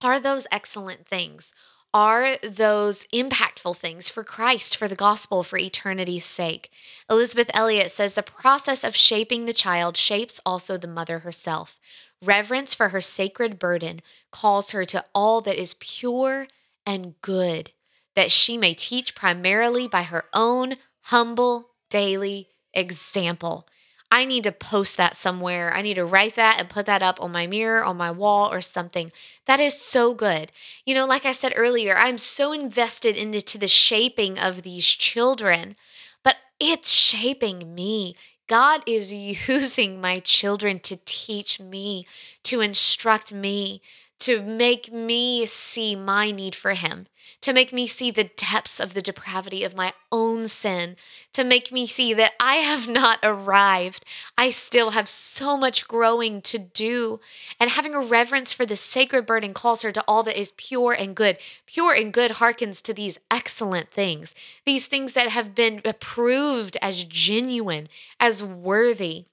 are 0.00 0.18
those 0.18 0.48
excellent 0.50 1.06
things? 1.06 1.54
Are 1.94 2.36
those 2.38 3.06
impactful 3.14 3.76
things 3.76 4.08
for 4.08 4.24
Christ, 4.24 4.76
for 4.76 4.88
the 4.88 4.96
gospel, 4.96 5.44
for 5.44 5.56
eternity's 5.56 6.24
sake? 6.24 6.72
Elisabeth 7.08 7.48
Elliot 7.54 7.92
says 7.92 8.14
the 8.14 8.24
process 8.24 8.82
of 8.82 8.96
shaping 8.96 9.44
the 9.44 9.52
child 9.52 9.96
shapes 9.96 10.40
also 10.44 10.76
the 10.76 10.88
mother 10.88 11.20
herself. 11.20 11.78
Reverence 12.22 12.72
for 12.72 12.90
her 12.90 13.00
sacred 13.00 13.58
burden 13.58 14.00
calls 14.30 14.70
her 14.70 14.84
to 14.86 15.04
all 15.14 15.40
that 15.42 15.60
is 15.60 15.74
pure 15.74 16.46
and 16.86 17.20
good, 17.20 17.72
that 18.14 18.30
she 18.30 18.56
may 18.56 18.74
teach 18.74 19.14
primarily 19.14 19.88
by 19.88 20.04
her 20.04 20.24
own 20.32 20.76
humble 21.02 21.70
daily 21.90 22.48
example. 22.72 23.66
I 24.10 24.26
need 24.26 24.44
to 24.44 24.52
post 24.52 24.98
that 24.98 25.16
somewhere. 25.16 25.72
I 25.72 25.80
need 25.80 25.94
to 25.94 26.04
write 26.04 26.34
that 26.34 26.60
and 26.60 26.68
put 26.68 26.84
that 26.84 27.02
up 27.02 27.20
on 27.22 27.32
my 27.32 27.46
mirror, 27.46 27.82
on 27.82 27.96
my 27.96 28.10
wall, 28.10 28.52
or 28.52 28.60
something. 28.60 29.10
That 29.46 29.58
is 29.58 29.80
so 29.80 30.12
good. 30.12 30.52
You 30.84 30.94
know, 30.94 31.06
like 31.06 31.24
I 31.24 31.32
said 31.32 31.54
earlier, 31.56 31.96
I'm 31.96 32.18
so 32.18 32.52
invested 32.52 33.16
into 33.16 33.56
the 33.56 33.68
shaping 33.68 34.38
of 34.38 34.62
these 34.62 34.86
children, 34.86 35.76
but 36.22 36.36
it's 36.60 36.90
shaping 36.90 37.74
me. 37.74 38.14
God 38.46 38.82
is 38.86 39.12
using 39.48 40.00
my 40.00 40.16
children 40.16 40.78
to 40.80 40.98
teach 41.04 41.60
me, 41.60 42.06
to 42.44 42.60
instruct 42.60 43.32
me, 43.32 43.80
to 44.22 44.40
make 44.40 44.92
me 44.92 45.46
see 45.46 45.96
my 45.96 46.30
need 46.30 46.54
for 46.54 46.74
Him, 46.74 47.08
to 47.40 47.52
make 47.52 47.72
me 47.72 47.88
see 47.88 48.12
the 48.12 48.30
depths 48.36 48.78
of 48.78 48.94
the 48.94 49.02
depravity 49.02 49.64
of 49.64 49.74
my 49.74 49.92
own 50.12 50.46
sin, 50.46 50.94
to 51.32 51.42
make 51.42 51.72
me 51.72 51.86
see 51.88 52.14
that 52.14 52.34
I 52.38 52.56
have 52.56 52.88
not 52.88 53.18
arrived. 53.24 54.04
I 54.38 54.50
still 54.50 54.90
have 54.90 55.08
so 55.08 55.56
much 55.56 55.88
growing 55.88 56.40
to 56.42 56.58
do. 56.58 57.18
And 57.58 57.70
having 57.70 57.94
a 57.94 58.00
reverence 58.00 58.52
for 58.52 58.64
the 58.64 58.76
sacred 58.76 59.26
burden 59.26 59.54
calls 59.54 59.82
her 59.82 59.90
to 59.90 60.04
all 60.06 60.22
that 60.22 60.38
is 60.38 60.52
pure 60.52 60.92
and 60.92 61.16
good. 61.16 61.36
Pure 61.66 61.94
and 61.94 62.12
good 62.12 62.32
hearkens 62.32 62.80
to 62.82 62.94
these 62.94 63.18
excellent 63.28 63.90
things, 63.90 64.36
these 64.64 64.86
things 64.86 65.14
that 65.14 65.30
have 65.30 65.52
been 65.52 65.82
approved 65.84 66.76
as 66.80 67.02
genuine, 67.02 67.88
as 68.20 68.40
worthy, 68.40 69.24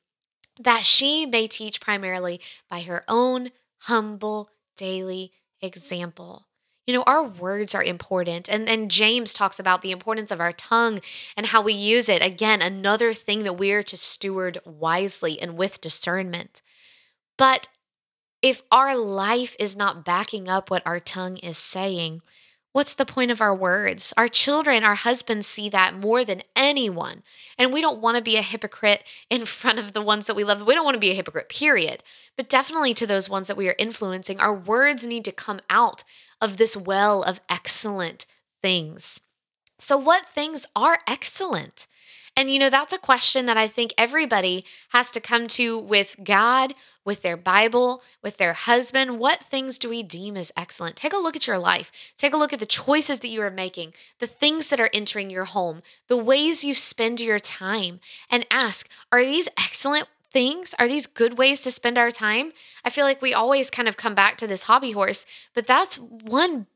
that 0.59 0.83
she 0.83 1.27
may 1.27 1.45
teach 1.45 1.79
primarily 1.79 2.41
by 2.71 2.81
her 2.81 3.03
own 3.07 3.51
humble 3.83 4.49
daily 4.79 5.33
example. 5.61 6.47
You 6.87 6.95
know, 6.95 7.03
our 7.05 7.21
words 7.21 7.75
are 7.75 7.83
important. 7.83 8.49
And 8.49 8.67
then 8.67 8.89
James 8.89 9.33
talks 9.33 9.59
about 9.59 9.83
the 9.83 9.91
importance 9.91 10.31
of 10.31 10.39
our 10.39 10.51
tongue 10.51 11.01
and 11.37 11.45
how 11.45 11.61
we 11.61 11.73
use 11.73 12.09
it. 12.09 12.25
Again, 12.25 12.63
another 12.63 13.13
thing 13.13 13.43
that 13.43 13.57
we're 13.57 13.83
to 13.83 13.97
steward 13.97 14.57
wisely 14.65 15.39
and 15.39 15.55
with 15.55 15.81
discernment. 15.81 16.63
But 17.37 17.67
if 18.41 18.63
our 18.71 18.95
life 18.95 19.55
is 19.59 19.75
not 19.75 20.05
backing 20.05 20.47
up 20.47 20.71
what 20.71 20.81
our 20.85 20.99
tongue 20.99 21.37
is 21.37 21.57
saying, 21.57 22.21
What's 22.71 22.93
the 22.93 23.05
point 23.05 23.31
of 23.31 23.41
our 23.41 23.55
words? 23.55 24.13
Our 24.15 24.27
children, 24.27 24.83
our 24.83 24.95
husbands 24.95 25.47
see 25.47 25.69
that 25.69 25.95
more 25.95 26.23
than 26.23 26.43
anyone. 26.55 27.23
And 27.57 27.73
we 27.73 27.81
don't 27.81 27.99
want 27.99 28.17
to 28.17 28.23
be 28.23 28.37
a 28.37 28.43
hypocrite 28.43 29.03
in 29.29 29.45
front 29.45 29.79
of 29.79 29.93
the 29.93 30.03
ones 30.03 30.27
that 30.27 30.35
we 30.35 30.43
love. 30.43 30.61
We 30.61 30.75
don't 30.75 30.85
want 30.85 30.93
to 30.93 30.99
be 30.99 31.09
a 31.09 31.15
hypocrite, 31.15 31.49
period. 31.49 32.03
But 32.37 32.47
definitely 32.47 32.93
to 32.93 33.07
those 33.07 33.27
ones 33.27 33.47
that 33.47 33.57
we 33.57 33.67
are 33.69 33.75
influencing, 33.79 34.39
our 34.39 34.53
words 34.53 35.07
need 35.07 35.25
to 35.25 35.31
come 35.31 35.61
out 35.69 36.03
of 36.39 36.57
this 36.57 36.77
well 36.77 37.23
of 37.23 37.41
excellent 37.49 38.27
things. 38.61 39.19
So, 39.79 39.97
what 39.97 40.27
things 40.27 40.67
are 40.75 40.99
excellent? 41.07 41.87
And, 42.39 42.49
you 42.49 42.57
know, 42.57 42.69
that's 42.69 42.93
a 42.93 42.97
question 42.97 43.47
that 43.47 43.57
I 43.57 43.67
think 43.67 43.93
everybody 43.97 44.63
has 44.91 45.11
to 45.11 45.19
come 45.19 45.47
to 45.47 45.77
with 45.77 46.15
God, 46.23 46.73
with 47.03 47.21
their 47.21 47.35
Bible, 47.35 48.01
with 48.23 48.37
their 48.37 48.53
husband. 48.53 49.19
What 49.19 49.41
things 49.43 49.77
do 49.77 49.89
we 49.89 50.03
deem 50.03 50.37
as 50.37 50.49
excellent? 50.55 50.95
Take 50.95 51.11
a 51.11 51.17
look 51.17 51.35
at 51.35 51.47
your 51.47 51.59
life. 51.59 51.91
Take 52.17 52.33
a 52.33 52.37
look 52.37 52.53
at 52.53 52.61
the 52.61 52.65
choices 52.65 53.19
that 53.19 53.27
you 53.27 53.41
are 53.41 53.51
making, 53.51 53.93
the 54.19 54.25
things 54.25 54.69
that 54.69 54.79
are 54.79 54.89
entering 54.93 55.29
your 55.29 55.43
home, 55.43 55.81
the 56.07 56.15
ways 56.15 56.63
you 56.63 56.73
spend 56.73 57.19
your 57.19 57.39
time, 57.39 57.99
and 58.31 58.47
ask 58.49 58.89
are 59.11 59.25
these 59.25 59.49
excellent 59.57 60.07
things? 60.31 60.73
Are 60.79 60.87
these 60.87 61.07
good 61.07 61.37
ways 61.37 61.59
to 61.61 61.71
spend 61.71 61.97
our 61.97 62.11
time? 62.11 62.53
I 62.85 62.89
feel 62.89 63.03
like 63.03 63.21
we 63.21 63.33
always 63.33 63.69
kind 63.69 63.89
of 63.89 63.97
come 63.97 64.15
back 64.15 64.37
to 64.37 64.47
this 64.47 64.63
hobby 64.63 64.91
horse, 64.91 65.25
but 65.53 65.67
that's 65.67 65.99
one 65.99 66.67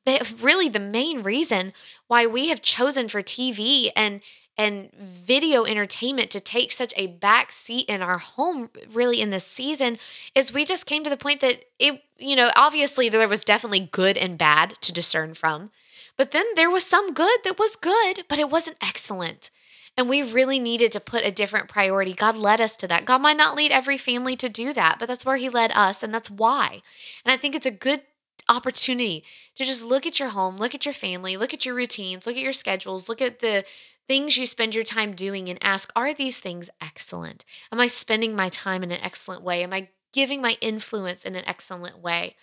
really 0.42 0.68
the 0.68 0.80
main 0.80 1.24
reason 1.24 1.72
why 2.08 2.26
we 2.26 2.50
have 2.50 2.62
chosen 2.62 3.08
for 3.08 3.22
TV 3.22 3.92
and 3.96 4.22
and 4.58 4.92
video 4.94 5.66
entertainment 5.66 6.30
to 6.32 6.40
take 6.40 6.72
such 6.72 6.94
a 6.96 7.08
back 7.08 7.52
seat 7.52 7.88
in 7.90 8.02
our 8.02 8.20
home 8.20 8.70
really 8.92 9.20
in 9.20 9.30
this 9.30 9.46
season 9.46 9.98
is 10.36 10.54
we 10.54 10.66
just 10.66 10.86
came 10.86 11.04
to 11.04 11.10
the 11.10 11.18
point 11.18 11.42
that 11.42 11.66
it 11.80 12.04
you 12.18 12.36
know 12.36 12.50
obviously 12.56 13.10
there 13.10 13.28
was 13.28 13.44
definitely 13.44 13.90
good 13.92 14.18
and 14.18 14.38
bad 14.38 14.76
to 14.82 14.94
discern 14.94 15.34
from 15.34 15.72
but 16.18 16.32
then 16.32 16.46
there 16.56 16.70
was 16.70 16.86
some 16.86 17.14
good 17.14 17.40
that 17.44 17.58
was 17.58 17.76
good 17.76 18.24
but 18.28 18.40
it 18.40 18.50
wasn't 18.50 18.78
excellent 18.82 19.50
and 19.98 20.10
we 20.10 20.24
really 20.24 20.60
needed 20.60 20.92
to 20.92 21.00
put 21.00 21.26
a 21.26 21.32
different 21.32 21.70
priority. 21.70 22.14
God 22.14 22.36
led 22.36 22.60
us 22.60 22.76
to 22.78 22.88
that. 22.88 23.06
God 23.06 23.22
might 23.22 23.38
not 23.38 23.56
lead 23.56 23.72
every 23.72 23.98
family 23.98 24.36
to 24.38 24.50
do 24.50 24.74
that, 24.74 24.98
but 24.98 25.08
that's 25.08 25.26
where 25.26 25.36
He 25.36 25.50
led 25.50 25.72
us, 25.72 26.02
and 26.02 26.14
that's 26.14 26.32
why. 26.32 26.82
And 27.24 27.32
I 27.32 27.38
think 27.38 27.54
it's 27.54 27.66
a 27.66 27.72
good 27.72 28.02
opportunity 28.50 29.24
to 29.56 29.64
just 29.64 29.84
look 29.84 30.06
at 30.06 30.20
your 30.20 30.30
home, 30.30 30.58
look 30.58 30.76
at 30.76 30.86
your 30.86 30.94
family, 30.94 31.38
look 31.38 31.54
at 31.54 31.66
your 31.66 31.76
routines, 31.76 32.26
look 32.26 32.36
at 32.36 32.42
your 32.42 32.54
schedules, 32.54 33.10
look 33.10 33.22
at 33.22 33.40
the 33.40 33.66
things 34.08 34.38
you 34.38 34.46
spend 34.46 34.76
your 34.76 34.84
time 34.84 35.14
doing 35.14 35.50
and 35.50 35.64
ask, 35.64 35.92
are 35.96 36.14
these 36.14 36.40
things 36.40 36.70
excellent? 36.82 37.46
Am 37.72 37.80
I 37.80 37.88
spending 37.88 38.36
my 38.36 38.50
time 38.50 38.84
in 38.84 38.92
an 38.92 39.02
excellent 39.02 39.44
way? 39.44 39.64
Am 39.64 39.74
I 39.74 39.90
giving 40.12 40.42
my 40.42 40.58
influence 40.62 41.24
in 41.24 41.36
an 41.36 41.48
excellent 41.48 42.00
way? 42.00 42.36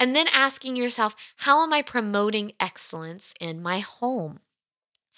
And 0.00 0.14
then 0.14 0.28
asking 0.32 0.76
yourself, 0.76 1.16
how 1.38 1.62
am 1.62 1.72
I 1.72 1.82
promoting 1.82 2.52
excellence 2.60 3.34
in 3.40 3.60
my 3.60 3.80
home? 3.80 4.40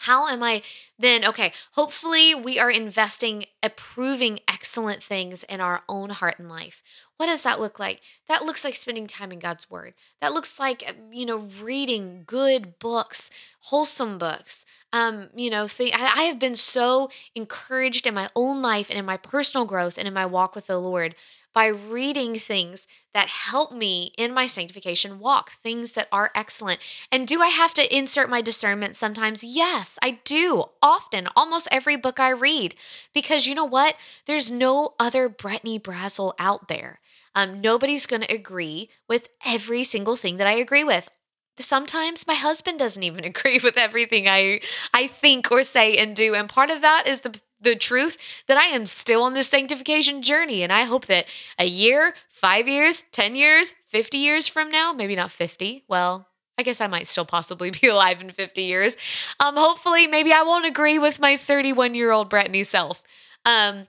How 0.04 0.28
am 0.28 0.42
I 0.42 0.62
then? 0.98 1.26
Okay, 1.26 1.52
hopefully 1.72 2.34
we 2.34 2.58
are 2.58 2.70
investing, 2.70 3.44
approving 3.62 4.40
excellent 4.48 5.02
things 5.02 5.42
in 5.44 5.60
our 5.60 5.82
own 5.90 6.08
heart 6.08 6.38
and 6.38 6.48
life. 6.48 6.82
What 7.18 7.26
does 7.26 7.42
that 7.42 7.60
look 7.60 7.78
like? 7.78 8.00
That 8.26 8.46
looks 8.46 8.64
like 8.64 8.74
spending 8.76 9.06
time 9.06 9.30
in 9.30 9.38
God's 9.38 9.70
Word. 9.70 9.92
That 10.22 10.32
looks 10.32 10.58
like, 10.58 10.82
uh, 10.88 10.92
you 11.12 11.26
know, 11.26 11.50
reading 11.62 12.22
good 12.26 12.78
books, 12.78 13.30
wholesome 13.64 14.16
books. 14.16 14.64
Um, 14.90 15.28
you 15.34 15.50
know, 15.50 15.68
th- 15.68 15.94
I 15.94 16.22
have 16.22 16.38
been 16.38 16.54
so 16.54 17.10
encouraged 17.34 18.06
in 18.06 18.14
my 18.14 18.30
own 18.34 18.62
life 18.62 18.88
and 18.88 18.98
in 18.98 19.04
my 19.04 19.18
personal 19.18 19.66
growth 19.66 19.98
and 19.98 20.08
in 20.08 20.14
my 20.14 20.24
walk 20.24 20.54
with 20.54 20.66
the 20.66 20.80
Lord 20.80 21.14
by 21.52 21.66
reading 21.66 22.36
things 22.36 22.86
that 23.12 23.28
help 23.28 23.72
me 23.72 24.12
in 24.16 24.32
my 24.32 24.46
sanctification 24.46 25.18
walk, 25.18 25.50
things 25.50 25.92
that 25.92 26.08
are 26.12 26.30
excellent. 26.34 26.80
And 27.10 27.26
do 27.26 27.40
I 27.40 27.48
have 27.48 27.74
to 27.74 27.96
insert 27.96 28.30
my 28.30 28.40
discernment 28.40 28.96
sometimes? 28.96 29.42
Yes, 29.42 29.98
I 30.02 30.20
do. 30.24 30.64
Often, 30.82 31.28
almost 31.34 31.68
every 31.70 31.96
book 31.96 32.20
I 32.20 32.30
read. 32.30 32.74
Because 33.12 33.46
you 33.46 33.54
know 33.54 33.64
what? 33.64 33.96
There's 34.26 34.50
no 34.50 34.94
other 35.00 35.28
Brittany 35.28 35.78
Brazel 35.78 36.34
out 36.38 36.68
there. 36.68 37.00
Um, 37.34 37.60
nobody's 37.60 38.06
going 38.06 38.22
to 38.22 38.34
agree 38.34 38.90
with 39.08 39.28
every 39.44 39.84
single 39.84 40.16
thing 40.16 40.36
that 40.38 40.46
I 40.46 40.52
agree 40.52 40.84
with 40.84 41.10
sometimes 41.58 42.26
my 42.26 42.34
husband 42.34 42.78
doesn't 42.78 43.02
even 43.02 43.24
agree 43.24 43.60
with 43.62 43.76
everything 43.76 44.28
I 44.28 44.60
I 44.94 45.06
think 45.06 45.50
or 45.50 45.62
say 45.62 45.96
and 45.96 46.16
do 46.16 46.34
and 46.34 46.48
part 46.48 46.70
of 46.70 46.80
that 46.80 47.06
is 47.06 47.20
the 47.20 47.38
the 47.60 47.76
truth 47.76 48.42
that 48.46 48.56
I 48.56 48.66
am 48.66 48.86
still 48.86 49.22
on 49.22 49.34
this 49.34 49.48
sanctification 49.48 50.22
journey. 50.22 50.62
And 50.62 50.72
I 50.72 50.82
hope 50.82 51.06
that 51.06 51.26
a 51.58 51.66
year, 51.66 52.14
five 52.28 52.68
years, 52.68 53.04
10 53.12 53.36
years, 53.36 53.74
50 53.86 54.18
years 54.18 54.48
from 54.48 54.70
now, 54.70 54.92
maybe 54.92 55.16
not 55.16 55.30
50, 55.30 55.84
well, 55.88 56.26
I 56.58 56.62
guess 56.62 56.80
I 56.80 56.86
might 56.88 57.08
still 57.08 57.24
possibly 57.24 57.70
be 57.70 57.88
alive 57.88 58.20
in 58.20 58.30
50 58.30 58.62
years. 58.62 58.96
Um, 59.38 59.56
hopefully, 59.56 60.06
maybe 60.06 60.32
I 60.32 60.42
won't 60.42 60.66
agree 60.66 60.98
with 60.98 61.20
my 61.20 61.36
31 61.36 61.94
year 61.94 62.10
old 62.10 62.28
Brittany 62.28 62.64
self. 62.64 63.02
Um, 63.46 63.88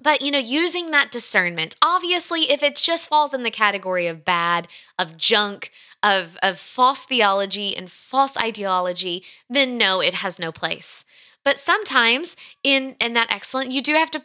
but 0.00 0.20
you 0.20 0.30
know, 0.30 0.38
using 0.38 0.90
that 0.90 1.10
discernment, 1.10 1.76
obviously, 1.82 2.50
if 2.50 2.62
it 2.62 2.76
just 2.76 3.08
falls 3.08 3.34
in 3.34 3.42
the 3.42 3.50
category 3.50 4.06
of 4.06 4.24
bad, 4.24 4.68
of 4.98 5.16
junk, 5.16 5.70
of, 6.02 6.36
of 6.42 6.58
false 6.58 7.04
theology 7.04 7.76
and 7.76 7.90
false 7.90 8.36
ideology, 8.36 9.24
then 9.48 9.78
no, 9.78 10.00
it 10.00 10.14
has 10.14 10.40
no 10.40 10.50
place. 10.50 11.04
But 11.44 11.58
sometimes 11.58 12.36
in 12.62 12.96
in 13.00 13.14
that 13.14 13.32
excellent, 13.32 13.70
you 13.70 13.82
do 13.82 13.94
have 13.94 14.10
to 14.12 14.22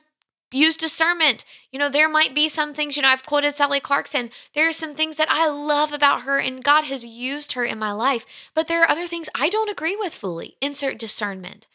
use 0.52 0.78
discernment. 0.78 1.44
You 1.72 1.80
know, 1.80 1.90
there 1.90 2.10
might 2.10 2.34
be 2.34 2.48
some 2.48 2.74
things, 2.74 2.96
you 2.96 3.04
know, 3.04 3.10
I've 3.10 3.26
quoted 3.26 3.54
Sally 3.54 3.80
Clarkson. 3.80 4.30
There 4.54 4.68
are 4.68 4.74
some 4.74 4.94
things 4.94 5.18
that 5.18 5.28
I 5.30 5.50
love 5.50 5.92
about 5.92 6.22
her 6.22 6.40
and 6.40 6.64
God 6.64 6.86
has 6.86 7.06
used 7.06 7.54
her 7.54 7.66
in 7.66 7.78
my 7.80 7.92
life, 7.92 8.50
but 8.56 8.68
there 8.68 8.82
are 8.82 8.90
other 8.90 9.08
things 9.08 9.30
I 9.36 9.50
don't 9.50 9.70
agree 9.70 9.96
with 9.96 10.16
fully. 10.16 10.56
Insert 10.62 10.98
discernment. 10.98 11.68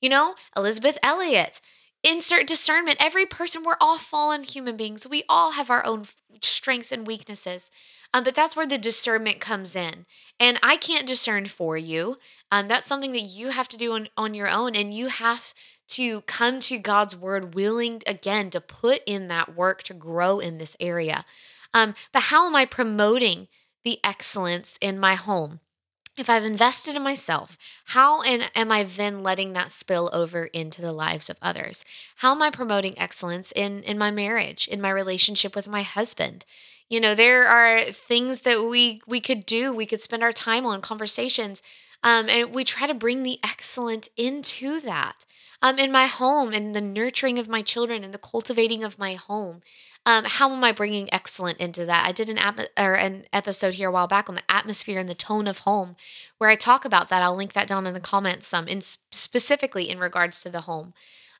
You 0.00 0.08
know, 0.08 0.34
Elisabeth 0.56 0.98
Elliot, 1.02 1.60
insert 2.02 2.46
discernment. 2.46 2.98
Every 3.00 3.26
person, 3.26 3.62
we're 3.64 3.76
all 3.80 3.98
fallen 3.98 4.44
human 4.44 4.76
beings. 4.76 5.06
We 5.06 5.24
all 5.28 5.52
have 5.52 5.70
our 5.70 5.84
own 5.84 6.06
strengths 6.42 6.92
and 6.92 7.06
weaknesses. 7.06 7.70
Um, 8.12 8.24
but 8.24 8.34
that's 8.34 8.56
where 8.56 8.66
the 8.66 8.78
discernment 8.78 9.40
comes 9.40 9.76
in. 9.76 10.06
And 10.38 10.58
I 10.62 10.76
can't 10.76 11.06
discern 11.06 11.46
for 11.46 11.76
you. 11.76 12.18
Um, 12.50 12.68
that's 12.68 12.86
something 12.86 13.12
that 13.12 13.20
you 13.20 13.50
have 13.50 13.68
to 13.68 13.76
do 13.76 13.92
on, 13.92 14.08
on 14.16 14.34
your 14.34 14.48
own. 14.48 14.74
And 14.74 14.92
you 14.92 15.08
have 15.08 15.54
to 15.88 16.20
come 16.22 16.60
to 16.60 16.78
God's 16.78 17.16
word 17.16 17.54
willing, 17.54 18.02
again, 18.06 18.50
to 18.50 18.60
put 18.60 19.02
in 19.06 19.28
that 19.28 19.56
work 19.56 19.82
to 19.84 19.94
grow 19.94 20.38
in 20.38 20.58
this 20.58 20.76
area. 20.80 21.24
Um, 21.74 21.94
but 22.12 22.24
how 22.24 22.46
am 22.46 22.56
I 22.56 22.64
promoting 22.64 23.48
the 23.84 23.98
excellence 24.04 24.78
in 24.80 24.98
my 24.98 25.14
home? 25.14 25.60
If 26.16 26.28
I've 26.28 26.44
invested 26.44 26.96
in 26.96 27.02
myself, 27.02 27.56
how 27.86 28.22
and 28.22 28.50
am 28.54 28.70
I 28.70 28.82
then 28.82 29.22
letting 29.22 29.52
that 29.54 29.70
spill 29.70 30.10
over 30.12 30.46
into 30.46 30.82
the 30.82 30.92
lives 30.92 31.30
of 31.30 31.38
others? 31.40 31.84
How 32.16 32.32
am 32.32 32.42
I 32.42 32.50
promoting 32.50 32.98
excellence 32.98 33.52
in, 33.56 33.82
in 33.84 33.96
my 33.96 34.10
marriage, 34.10 34.68
in 34.68 34.80
my 34.80 34.90
relationship 34.90 35.56
with 35.56 35.68
my 35.68 35.82
husband? 35.82 36.44
You 36.90 37.00
know, 37.00 37.14
there 37.14 37.46
are 37.46 37.80
things 37.84 38.40
that 38.40 38.64
we 38.64 39.00
we 39.06 39.20
could 39.20 39.46
do. 39.46 39.72
We 39.72 39.86
could 39.86 40.00
spend 40.00 40.24
our 40.24 40.32
time 40.32 40.66
on 40.66 40.82
conversations, 40.82 41.62
um, 42.02 42.28
and 42.28 42.52
we 42.52 42.64
try 42.64 42.86
to 42.86 42.94
bring 42.94 43.22
the 43.22 43.38
excellent 43.44 44.08
into 44.16 44.80
that. 44.80 45.24
Um, 45.62 45.78
in 45.78 45.92
my 45.92 46.06
home, 46.06 46.54
and 46.54 46.74
the 46.74 46.80
nurturing 46.80 47.38
of 47.38 47.46
my 47.46 47.60
children, 47.60 48.02
and 48.02 48.14
the 48.14 48.18
cultivating 48.18 48.82
of 48.82 48.98
my 48.98 49.14
home. 49.14 49.60
Um, 50.06 50.24
how 50.26 50.50
am 50.50 50.64
I 50.64 50.72
bringing 50.72 51.12
excellent 51.12 51.58
into 51.58 51.84
that? 51.84 52.06
I 52.06 52.12
did 52.12 52.30
an 52.30 52.38
ap- 52.38 52.70
or 52.78 52.94
an 52.94 53.24
episode 53.32 53.74
here 53.74 53.90
a 53.90 53.92
while 53.92 54.06
back 54.06 54.30
on 54.30 54.36
the 54.36 54.42
atmosphere 54.50 54.98
and 54.98 55.08
the 55.08 55.14
tone 55.14 55.46
of 55.46 55.60
home, 55.60 55.96
where 56.38 56.48
I 56.48 56.54
talk 56.54 56.86
about 56.86 57.10
that. 57.10 57.22
I'll 57.22 57.36
link 57.36 57.52
that 57.52 57.68
down 57.68 57.86
in 57.86 57.92
the 57.92 58.00
comments 58.00 58.46
some, 58.46 58.66
in 58.66 58.80
specifically 58.80 59.90
in 59.90 59.98
regards 59.98 60.40
to 60.42 60.48
the 60.48 60.62
home. 60.62 60.94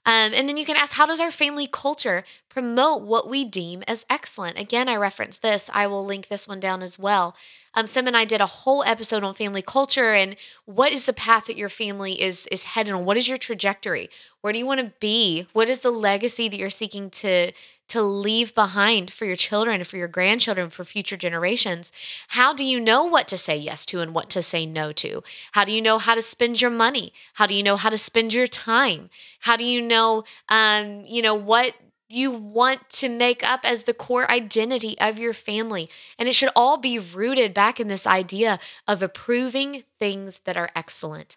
Um, 0.07 0.33
and 0.35 0.49
then 0.49 0.57
you 0.57 0.65
can 0.65 0.77
ask, 0.77 0.95
how 0.95 1.07
does 1.07 1.21
our 1.21 1.31
family 1.31 1.69
culture 1.71 2.25
promote 2.49 3.03
what 3.03 3.29
we 3.29 3.45
deem 3.45 3.83
as 3.87 4.07
excellent? 4.09 4.59
Again, 4.59 4.89
I 4.89 4.97
reference 4.97 5.39
this. 5.39 5.69
I 5.73 5.87
will 5.87 6.05
link 6.05 6.29
this 6.29 6.49
one 6.49 6.59
down 6.59 6.83
as 6.83 6.99
well. 6.99 7.37
Um, 7.75 7.87
Sim 7.87 8.07
and 8.07 8.17
I 8.17 8.25
did 8.25 8.41
a 8.41 8.47
whole 8.47 8.83
episode 8.85 9.23
on 9.23 9.35
family 9.35 9.63
culture 9.63 10.13
and 10.13 10.37
what 10.65 10.93
is 10.93 11.07
the 11.07 11.13
path 11.13 11.47
that 11.47 11.57
your 11.57 11.69
family 11.69 12.21
is 12.21 12.47
is 12.47 12.65
headed 12.65 12.95
on. 12.95 13.05
What 13.05 13.17
is 13.17 13.29
your 13.29 13.39
trajectory? 13.39 14.09
Where 14.41 14.53
do 14.53 14.59
you 14.59 14.67
want 14.67 14.81
to 14.81 14.93
be? 15.01 15.47
What 15.53 15.69
is 15.69 15.81
the 15.81 15.91
legacy 15.91 16.49
that 16.49 16.57
you're 16.59 16.71
seeking 16.71 17.11
to 17.11 17.53
to 17.91 18.03
leave 18.03 18.55
behind 18.55 19.11
for 19.11 19.25
your 19.25 19.37
children, 19.37 19.85
for 19.85 19.97
your 19.97 20.09
grandchildren, 20.09 20.71
for 20.71 20.85
future 20.85 21.17
generations? 21.17 21.93
How 22.29 22.53
do 22.53 22.65
you 22.65 22.81
know 22.81 23.05
what 23.05 23.29
to 23.29 23.37
say 23.37 23.57
yes 23.57 23.87
to 23.87 24.01
and 24.01 24.15
what 24.15 24.31
to 24.31 24.43
say 24.43 24.67
no 24.67 24.93
to? 24.93 25.23
How 25.53 25.65
do 25.65 25.73
you 25.73 25.83
know 25.83 25.99
how 25.99 26.15
to 26.15 26.23
spend 26.23 26.61
your 26.61 26.71
money? 26.71 27.13
How 27.35 27.47
do 27.47 27.55
you 27.55 27.63
know 27.63 27.77
how 27.77 27.91
to 27.91 27.99
spend 27.99 28.35
your 28.35 28.47
time? 28.47 29.11
How 29.41 29.57
do 29.57 29.65
you 29.65 29.81
know, 29.81 30.25
um, 30.49 31.05
you 31.07 31.23
know, 31.23 31.35
what 31.35 31.75
you 32.11 32.31
want 32.31 32.91
to 32.91 33.09
make 33.09 33.49
up 33.49 33.61
as 33.65 33.85
the 33.85 33.95
core 33.95 34.31
identity 34.31 34.99
of 34.99 35.17
your 35.17 35.33
family. 35.33 35.89
And 36.19 36.29
it 36.29 36.35
should 36.35 36.51
all 36.57 36.77
be 36.77 36.99
rooted 36.99 37.55
back 37.55 37.79
in 37.79 37.87
this 37.87 38.07
idea 38.07 38.59
of 38.89 39.01
approving 39.01 39.85
things 40.01 40.39
that 40.41 40.57
are 40.57 40.71
excellent. 40.75 41.37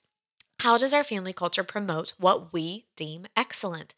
How 0.62 0.78
does 0.78 0.94
our 0.94 1.04
family 1.04 1.34
culture 1.34 1.64
promote 1.64 2.14
what 2.18 2.52
we 2.52 2.86
deem 2.96 3.28
excellent? 3.38 3.94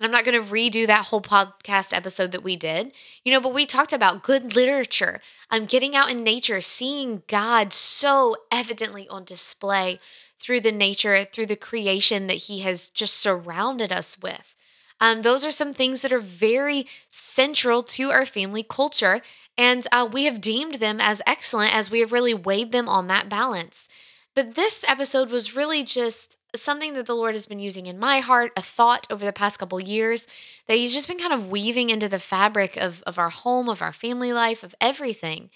And 0.00 0.06
I'm 0.06 0.12
not 0.12 0.24
going 0.24 0.42
to 0.42 0.50
redo 0.50 0.86
that 0.86 1.06
whole 1.06 1.20
podcast 1.20 1.94
episode 1.94 2.32
that 2.32 2.42
we 2.42 2.56
did, 2.56 2.92
you 3.22 3.30
know, 3.30 3.40
but 3.40 3.52
we 3.52 3.66
talked 3.66 3.92
about 3.92 4.22
good 4.22 4.56
literature, 4.56 5.20
um, 5.50 5.66
getting 5.66 5.94
out 5.94 6.10
in 6.10 6.24
nature, 6.24 6.62
seeing 6.62 7.22
God 7.28 7.74
so 7.74 8.34
evidently 8.50 9.06
on 9.10 9.24
display 9.24 10.00
through 10.38 10.60
the 10.60 10.72
nature, 10.72 11.22
through 11.24 11.46
the 11.46 11.56
creation 11.56 12.28
that 12.28 12.34
He 12.34 12.60
has 12.60 12.88
just 12.88 13.18
surrounded 13.18 13.92
us 13.92 14.20
with. 14.22 14.54
Um, 15.02 15.20
those 15.20 15.44
are 15.44 15.50
some 15.50 15.74
things 15.74 16.00
that 16.00 16.12
are 16.12 16.18
very 16.18 16.86
central 17.10 17.82
to 17.82 18.10
our 18.10 18.24
family 18.24 18.62
culture. 18.62 19.20
And 19.58 19.86
uh, 19.92 20.08
we 20.10 20.24
have 20.24 20.40
deemed 20.40 20.74
them 20.74 20.98
as 21.00 21.20
excellent 21.26 21.74
as 21.74 21.90
we 21.90 22.00
have 22.00 22.12
really 22.12 22.34
weighed 22.34 22.72
them 22.72 22.88
on 22.88 23.06
that 23.08 23.28
balance. 23.28 23.88
But 24.34 24.54
this 24.54 24.84
episode 24.88 25.30
was 25.30 25.54
really 25.54 25.84
just 25.84 26.38
something 26.54 26.94
that 26.94 27.06
the 27.06 27.14
Lord 27.14 27.34
has 27.34 27.46
been 27.46 27.58
using 27.58 27.86
in 27.86 27.98
my 27.98 28.20
heart, 28.20 28.52
a 28.56 28.62
thought 28.62 29.06
over 29.10 29.24
the 29.24 29.32
past 29.32 29.58
couple 29.58 29.80
years 29.80 30.26
that 30.66 30.76
He's 30.76 30.94
just 30.94 31.08
been 31.08 31.18
kind 31.18 31.32
of 31.32 31.50
weaving 31.50 31.90
into 31.90 32.08
the 32.08 32.18
fabric 32.18 32.76
of, 32.76 33.02
of 33.06 33.18
our 33.18 33.30
home, 33.30 33.68
of 33.68 33.82
our 33.82 33.92
family 33.92 34.32
life, 34.32 34.62
of 34.62 34.74
everything 34.80 35.50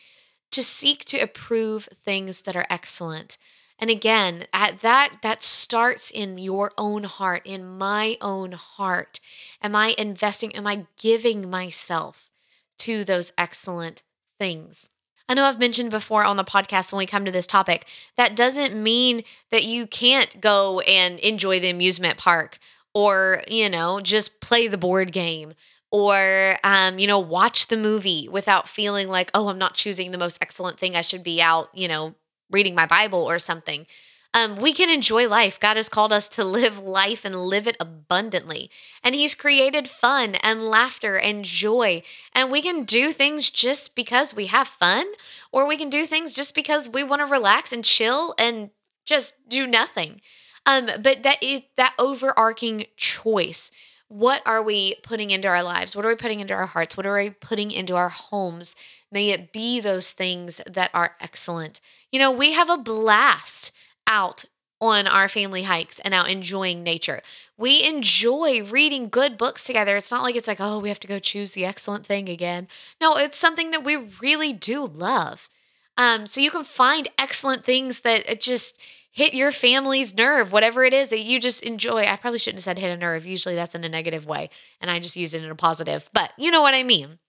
to 0.51 0.63
seek 0.63 1.05
to 1.07 1.19
approve 1.19 1.89
things 2.05 2.43
that 2.43 2.57
are 2.57 2.67
excellent. 2.71 3.37
And 3.79 3.91
again, 3.91 4.45
at 4.53 4.81
that 4.81 5.17
that 5.23 5.43
starts 5.43 6.11
in 6.11 6.39
your 6.39 6.71
own 6.79 7.05
heart, 7.05 7.43
in 7.45 7.67
my 7.67 8.17
own 8.21 8.53
heart. 8.53 9.19
Am 9.61 9.75
I 9.75 9.95
investing 9.99 10.55
am 10.55 10.67
I 10.67 10.87
giving 10.97 11.51
myself 11.51 12.31
to 12.79 13.05
those 13.05 13.33
excellent 13.37 14.03
things? 14.39 14.91
I 15.29 15.35
know 15.35 15.45
I've 15.45 15.59
mentioned 15.59 15.91
before 15.91 16.25
on 16.25 16.37
the 16.37 16.45
podcast 16.45 16.93
when 16.93 16.99
we 16.99 17.07
come 17.07 17.25
to 17.25 17.31
this 17.31 17.47
topic, 17.47 17.87
that 18.17 18.37
doesn't 18.37 18.81
mean 18.81 19.23
that 19.51 19.65
you 19.65 19.87
can't 19.87 20.41
go 20.41 20.81
and 20.81 21.19
enjoy 21.21 21.61
the 21.61 21.71
amusement 21.71 22.19
park 22.19 22.59
or, 22.95 23.43
you 23.49 23.71
know, 23.71 24.01
just 24.01 24.41
play 24.41 24.69
the 24.69 24.79
board 24.79 25.13
game 25.13 25.55
or 25.91 26.57
um, 26.65 26.99
you 26.99 27.07
know 27.07 27.21
watch 27.21 27.69
the 27.69 27.77
movie 27.77 28.29
without 28.29 28.69
feeling 28.69 29.07
like 29.07 29.31
oh 29.33 29.47
i'm 29.47 29.59
not 29.59 29.75
choosing 29.75 30.11
the 30.11 30.19
most 30.19 30.39
excellent 30.43 30.77
thing 30.77 30.97
i 30.97 31.01
should 31.01 31.23
be 31.23 31.41
out 31.41 31.69
you 31.73 31.87
know 31.87 32.17
reading 32.51 32.75
my 32.75 32.87
Bible 32.87 33.23
or 33.29 33.39
something. 33.39 33.87
Um, 34.37 34.57
we 34.57 34.73
can 34.73 34.91
enjoy 34.91 35.29
life. 35.29 35.61
God 35.61 35.77
has 35.77 35.89
called 35.89 36.13
us 36.13 36.29
to 36.31 36.45
live 36.45 36.81
life 36.81 37.25
and 37.25 37.37
live 37.37 37.69
it 37.69 37.77
abundantly. 37.79 38.69
And 39.05 39.15
He's 39.15 39.35
created 39.35 39.89
fun 39.89 40.35
and 40.43 40.69
laughter 40.69 41.17
and 41.17 41.45
joy. 41.45 42.03
And 42.35 42.51
we 42.51 42.61
can 42.61 42.83
do 42.83 43.13
things 43.13 43.49
just 43.49 43.95
because 43.95 44.35
we 44.35 44.47
have 44.47 44.67
fun, 44.67 45.07
or 45.53 45.69
we 45.69 45.77
can 45.77 45.89
do 45.89 46.05
things 46.05 46.35
just 46.35 46.55
because 46.55 46.89
we 46.89 47.05
want 47.05 47.21
to 47.21 47.27
relax 47.27 47.73
and 47.73 47.85
chill 47.85 48.35
and 48.37 48.71
just 49.07 49.35
do 49.49 49.69
nothing. 49.69 50.21
Um, 50.67 50.91
but 51.01 51.23
that 51.23 51.41
is 51.41 51.63
that 51.77 51.95
overarching 51.99 52.87
choice. 52.97 53.71
What 54.09 54.43
are 54.47 54.63
we 54.63 54.97
putting 55.03 55.31
into 55.31 55.49
our 55.49 55.63
lives? 55.63 55.95
What 55.95 56.05
are 56.05 56.09
we 56.09 56.17
putting 56.17 56.41
into 56.41 56.55
our 56.55 56.67
hearts? 56.67 56.97
What 56.97 57.07
are 57.07 57.17
we 57.17 57.31
putting 57.31 57.71
into 57.71 57.97
our 57.97 58.09
homes? 58.09 58.75
May 59.13 59.31
it 59.31 59.53
be 59.53 59.81
those 59.81 60.13
things 60.13 60.61
that 60.67 60.91
are 60.93 61.17
excellent. 61.21 61.81
You 62.11 62.19
know, 62.19 62.33
we 62.33 62.53
have 62.53 62.69
a 62.69 62.79
blast 62.79 63.73
out 64.07 64.45
on 64.81 65.07
our 65.07 65.29
family 65.29 65.63
hikes 65.63 65.99
and 66.01 66.13
out 66.13 66.31
enjoying 66.31 66.83
nature. 66.83 67.23
We 67.57 67.87
enjoy 67.87 68.63
reading 68.65 69.09
good 69.09 69.39
books 69.39 69.65
together. 69.65 69.97
It's 69.97 70.11
not 70.11 70.23
like 70.23 70.37
it's 70.37 70.49
like, 70.49 70.61
oh, 70.61 70.79
we 70.79 70.89
have 70.89 71.01
to 71.01 71.09
go 71.09 71.19
choose 71.19 71.53
the 71.53 71.65
excellent 71.65 72.05
thing 72.05 72.29
again. 72.29 72.69
No, 73.01 73.17
it's 73.17 73.39
something 73.39 73.71
that 73.71 73.85
we 73.85 73.97
really 74.21 74.53
do 74.53 74.85
love. 74.85 75.49
Um, 75.97 76.27
so 76.27 76.41
you 76.41 76.51
can 76.51 76.65
find 76.65 77.09
excellent 77.19 77.65
things 77.65 78.01
that 78.01 78.41
just 78.41 78.81
hit 79.13 79.33
your 79.33 79.53
family's 79.53 80.13
nerve, 80.13 80.51
whatever 80.51 80.83
it 80.85 80.93
is 80.93 81.11
that 81.11 81.21
you 81.21 81.41
just 81.41 81.63
enjoy. 81.63 82.03
I 82.03 82.17
probably 82.17 82.41
shouldn't 82.41 82.59
have 82.59 82.65
said 82.65 82.79
hit 82.81 82.91
a 82.91 82.97
nerve. 82.97 83.25
Usually 83.25 83.55
that's 83.55 83.77
in 83.77 83.85
a 83.85 83.89
negative 83.89 84.27
way, 84.27 84.51
and 84.81 84.91
I 84.91 84.99
just 84.99 85.17
used 85.17 85.35
it 85.35 85.45
in 85.45 85.51
a 85.51 85.55
positive, 85.55 86.11
but 86.13 86.33
you 86.37 86.51
know 86.51 86.63
what 86.63 86.75
I 86.75 86.83
mean 86.83 87.21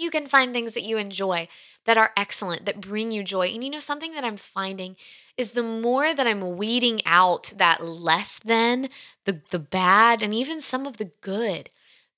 you 0.00 0.10
can 0.10 0.26
find 0.26 0.52
things 0.52 0.74
that 0.74 0.82
you 0.84 0.96
enjoy 0.98 1.48
that 1.86 1.96
are 1.98 2.12
excellent, 2.16 2.66
that 2.66 2.80
bring 2.80 3.10
you 3.10 3.22
joy. 3.22 3.48
And 3.48 3.64
you 3.64 3.70
know, 3.70 3.80
something 3.80 4.12
that 4.12 4.24
I'm 4.24 4.36
finding 4.36 4.96
is 5.36 5.52
the 5.52 5.62
more 5.62 6.14
that 6.14 6.26
I'm 6.26 6.56
weeding 6.56 7.00
out 7.06 7.52
that 7.56 7.82
less 7.82 8.38
than, 8.38 8.88
the, 9.24 9.40
the 9.50 9.58
bad, 9.58 10.22
and 10.22 10.34
even 10.34 10.60
some 10.60 10.86
of 10.86 10.96
the 10.98 11.10
good, 11.20 11.70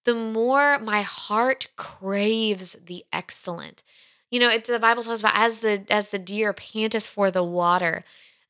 the 0.04 0.14
more 0.14 0.78
my 0.78 1.02
heart 1.02 1.68
craves 1.76 2.72
the 2.84 3.04
excellent. 3.12 3.82
You 4.30 4.40
know, 4.40 4.48
it, 4.48 4.64
the 4.64 4.78
Bible 4.78 5.02
talks 5.02 5.20
about 5.20 5.36
as 5.36 5.58
the 5.58 5.84
as 5.90 6.08
the 6.08 6.18
deer 6.18 6.52
panteth 6.52 7.06
for 7.06 7.30
the 7.30 7.44
water, 7.44 8.02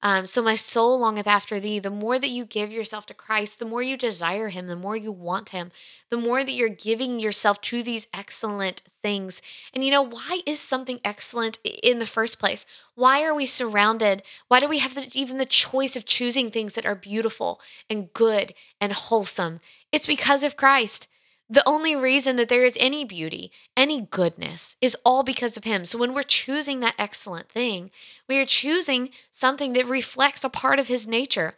um, 0.03 0.27
so 0.27 0.43
my 0.43 0.57
soul 0.57 0.99
longeth 0.99 1.29
after 1.29 1.61
thee. 1.61 1.79
The 1.79 1.91
more 1.91 2.19
that 2.19 2.29
you 2.29 2.45
give 2.45 2.73
yourself 2.73 3.07
to 3.07 3.15
Christ, 3.15 3.59
the 3.59 3.65
more 3.65 3.83
you 3.83 3.97
desire 3.97 4.49
him, 4.49 4.67
the 4.67 4.75
more 4.75 4.97
you 4.97 5.13
want 5.13 5.51
him, 5.51 5.71
the 6.11 6.17
more 6.17 6.43
that 6.43 6.53
you're 6.53 6.69
giving 6.69 7.21
yourself 7.21 7.61
to 7.63 7.83
these 7.85 8.09
excellent 8.13 8.83
things. 9.03 9.41
And 9.73 9.85
you 9.85 9.93
know, 9.93 10.03
why 10.03 10.41
is 10.45 10.59
something 10.59 11.01
excellent 11.05 11.59
in 11.65 12.01
the 12.01 12.07
first 12.07 12.41
place? 12.41 12.67
Why 12.97 13.23
are 13.23 13.35
we 13.35 13.47
surrounded? 13.47 14.25
Why 14.49 14.59
do 14.59 14.69
we 14.69 14.79
have 14.79 14.97
the, 14.97 15.09
even 15.15 15.39
the 15.39 15.47
choice 15.47 15.95
of 15.95 16.05
choosing 16.05 16.51
things 16.51 16.75
that 16.75 16.87
are 16.87 16.97
beautiful 16.97 17.61
and 17.89 18.13
good 18.13 18.55
and 18.81 18.93
wholesome? 18.93 19.61
It's 19.93 20.07
because 20.07 20.43
of 20.43 20.57
Christ. 20.57 21.09
The 21.53 21.69
only 21.69 21.95
reason 21.95 22.37
that 22.37 22.49
there 22.49 22.65
is 22.65 22.79
any 22.81 23.05
beauty, 23.05 23.53
any 23.77 24.01
goodness, 24.01 24.77
is 24.81 24.97
all 25.05 25.23
because 25.23 25.59
of 25.59 25.65
Him. 25.65 25.85
So 25.85 25.99
when 25.99 26.15
we're 26.15 26.23
choosing 26.23 26.81
that 26.81 26.95
excellent 26.99 27.51
thing, 27.51 27.91
we 28.27 28.41
are 28.41 28.47
choosing 28.47 29.11
something 29.31 29.75
that 29.75 29.85
reflects 29.85 30.45
a 30.45 30.49
part 30.49 30.79
of 30.79 30.89
His 30.89 31.07
nature. 31.07 31.57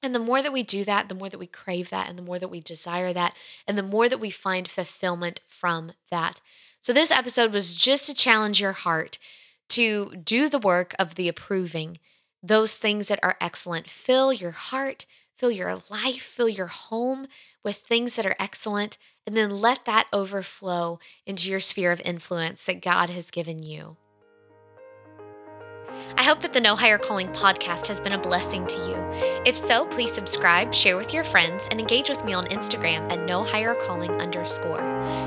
And 0.00 0.14
the 0.14 0.20
more 0.20 0.42
that 0.42 0.52
we 0.52 0.62
do 0.62 0.84
that, 0.84 1.08
the 1.08 1.16
more 1.16 1.28
that 1.28 1.40
we 1.40 1.48
crave 1.48 1.90
that, 1.90 2.08
and 2.08 2.16
the 2.16 2.22
more 2.22 2.38
that 2.38 2.52
we 2.52 2.60
desire 2.60 3.12
that, 3.12 3.36
and 3.66 3.76
the 3.76 3.82
more 3.82 4.08
that 4.08 4.20
we 4.20 4.30
find 4.30 4.68
fulfillment 4.68 5.40
from 5.48 5.90
that. 6.12 6.40
So, 6.80 6.92
this 6.92 7.10
episode 7.10 7.52
was 7.52 7.74
just 7.74 8.06
to 8.06 8.14
challenge 8.14 8.60
your 8.60 8.72
heart 8.72 9.18
to 9.70 10.14
do 10.22 10.48
the 10.48 10.60
work 10.60 10.94
of 11.00 11.16
the 11.16 11.26
approving, 11.26 11.98
those 12.44 12.78
things 12.78 13.08
that 13.08 13.18
are 13.24 13.36
excellent. 13.40 13.90
Fill 13.90 14.32
your 14.32 14.52
heart, 14.52 15.04
fill 15.36 15.50
your 15.50 15.74
life, 15.90 16.22
fill 16.22 16.48
your 16.48 16.66
home 16.66 17.26
with 17.64 17.76
things 17.76 18.16
that 18.16 18.26
are 18.26 18.36
excellent 18.38 18.98
and 19.26 19.36
then 19.36 19.60
let 19.60 19.84
that 19.84 20.08
overflow 20.12 20.98
into 21.26 21.48
your 21.48 21.60
sphere 21.60 21.92
of 21.92 22.00
influence 22.04 22.64
that 22.64 22.82
God 22.82 23.10
has 23.10 23.30
given 23.30 23.62
you. 23.62 23.96
I 26.16 26.24
hope 26.24 26.40
that 26.42 26.52
the 26.52 26.60
No 26.60 26.76
Higher 26.76 26.98
Calling 26.98 27.28
podcast 27.28 27.86
has 27.88 28.00
been 28.00 28.12
a 28.12 28.18
blessing 28.18 28.64
to 28.66 28.78
you. 28.78 28.96
If 29.44 29.56
so, 29.56 29.86
please 29.86 30.12
subscribe, 30.12 30.72
share 30.72 30.96
with 30.96 31.12
your 31.12 31.24
friends, 31.24 31.66
and 31.70 31.80
engage 31.80 32.08
with 32.08 32.24
me 32.24 32.32
on 32.32 32.44
Instagram 32.46 33.10
at 33.10 33.26
No 33.26 33.42
Higher 33.42 33.74
Calling 33.74 34.12
underscore. 34.20 34.80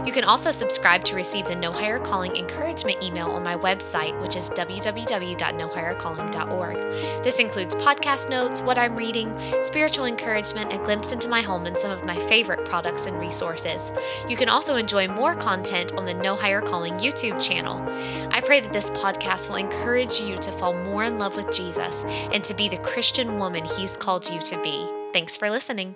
You 0.05 0.13
can 0.13 0.23
also 0.23 0.51
subscribe 0.51 1.03
to 1.05 1.15
receive 1.15 1.47
the 1.47 1.55
No 1.55 1.71
Higher 1.71 1.97
Calling 1.99 2.37
encouragement 2.37 3.03
email 3.03 3.27
on 3.27 3.43
my 3.43 3.55
website, 3.55 4.19
which 4.21 4.35
is 4.35 4.51
www.nohighercalling.org. 4.51 6.77
This 7.23 7.39
includes 7.39 7.73
podcast 7.75 8.29
notes, 8.29 8.61
what 8.61 8.77
I'm 8.77 8.95
reading, 8.95 9.35
spiritual 9.61 10.05
encouragement, 10.05 10.73
a 10.73 10.77
glimpse 10.77 11.11
into 11.11 11.27
my 11.27 11.41
home, 11.41 11.65
and 11.65 11.77
some 11.77 11.91
of 11.91 12.05
my 12.05 12.15
favorite 12.15 12.63
products 12.65 13.05
and 13.05 13.19
resources. 13.19 13.91
You 14.29 14.37
can 14.37 14.47
also 14.49 14.77
enjoy 14.77 15.09
more 15.09 15.35
content 15.35 15.93
on 15.95 16.05
the 16.05 16.13
No 16.13 16.35
Higher 16.35 16.61
Calling 16.61 16.93
YouTube 16.93 17.45
channel. 17.45 17.83
I 18.31 18.39
pray 18.41 18.61
that 18.61 18.71
this 18.71 18.91
podcast 18.91 19.49
will 19.49 19.57
encourage 19.57 20.21
you 20.21 20.37
to 20.37 20.51
fall 20.65 20.73
more 20.83 21.03
in 21.03 21.19
love 21.19 21.35
with 21.35 21.53
Jesus 21.53 22.03
and 22.33 22.43
to 22.43 22.53
be 22.55 22.67
the 22.67 22.77
Christian 22.77 23.37
woman 23.37 23.63
He's 23.77 23.95
called 23.95 24.27
you 24.29 24.39
to 24.39 24.61
be. 24.63 24.87
Thanks 25.13 25.37
for 25.37 25.49
listening. 25.49 25.95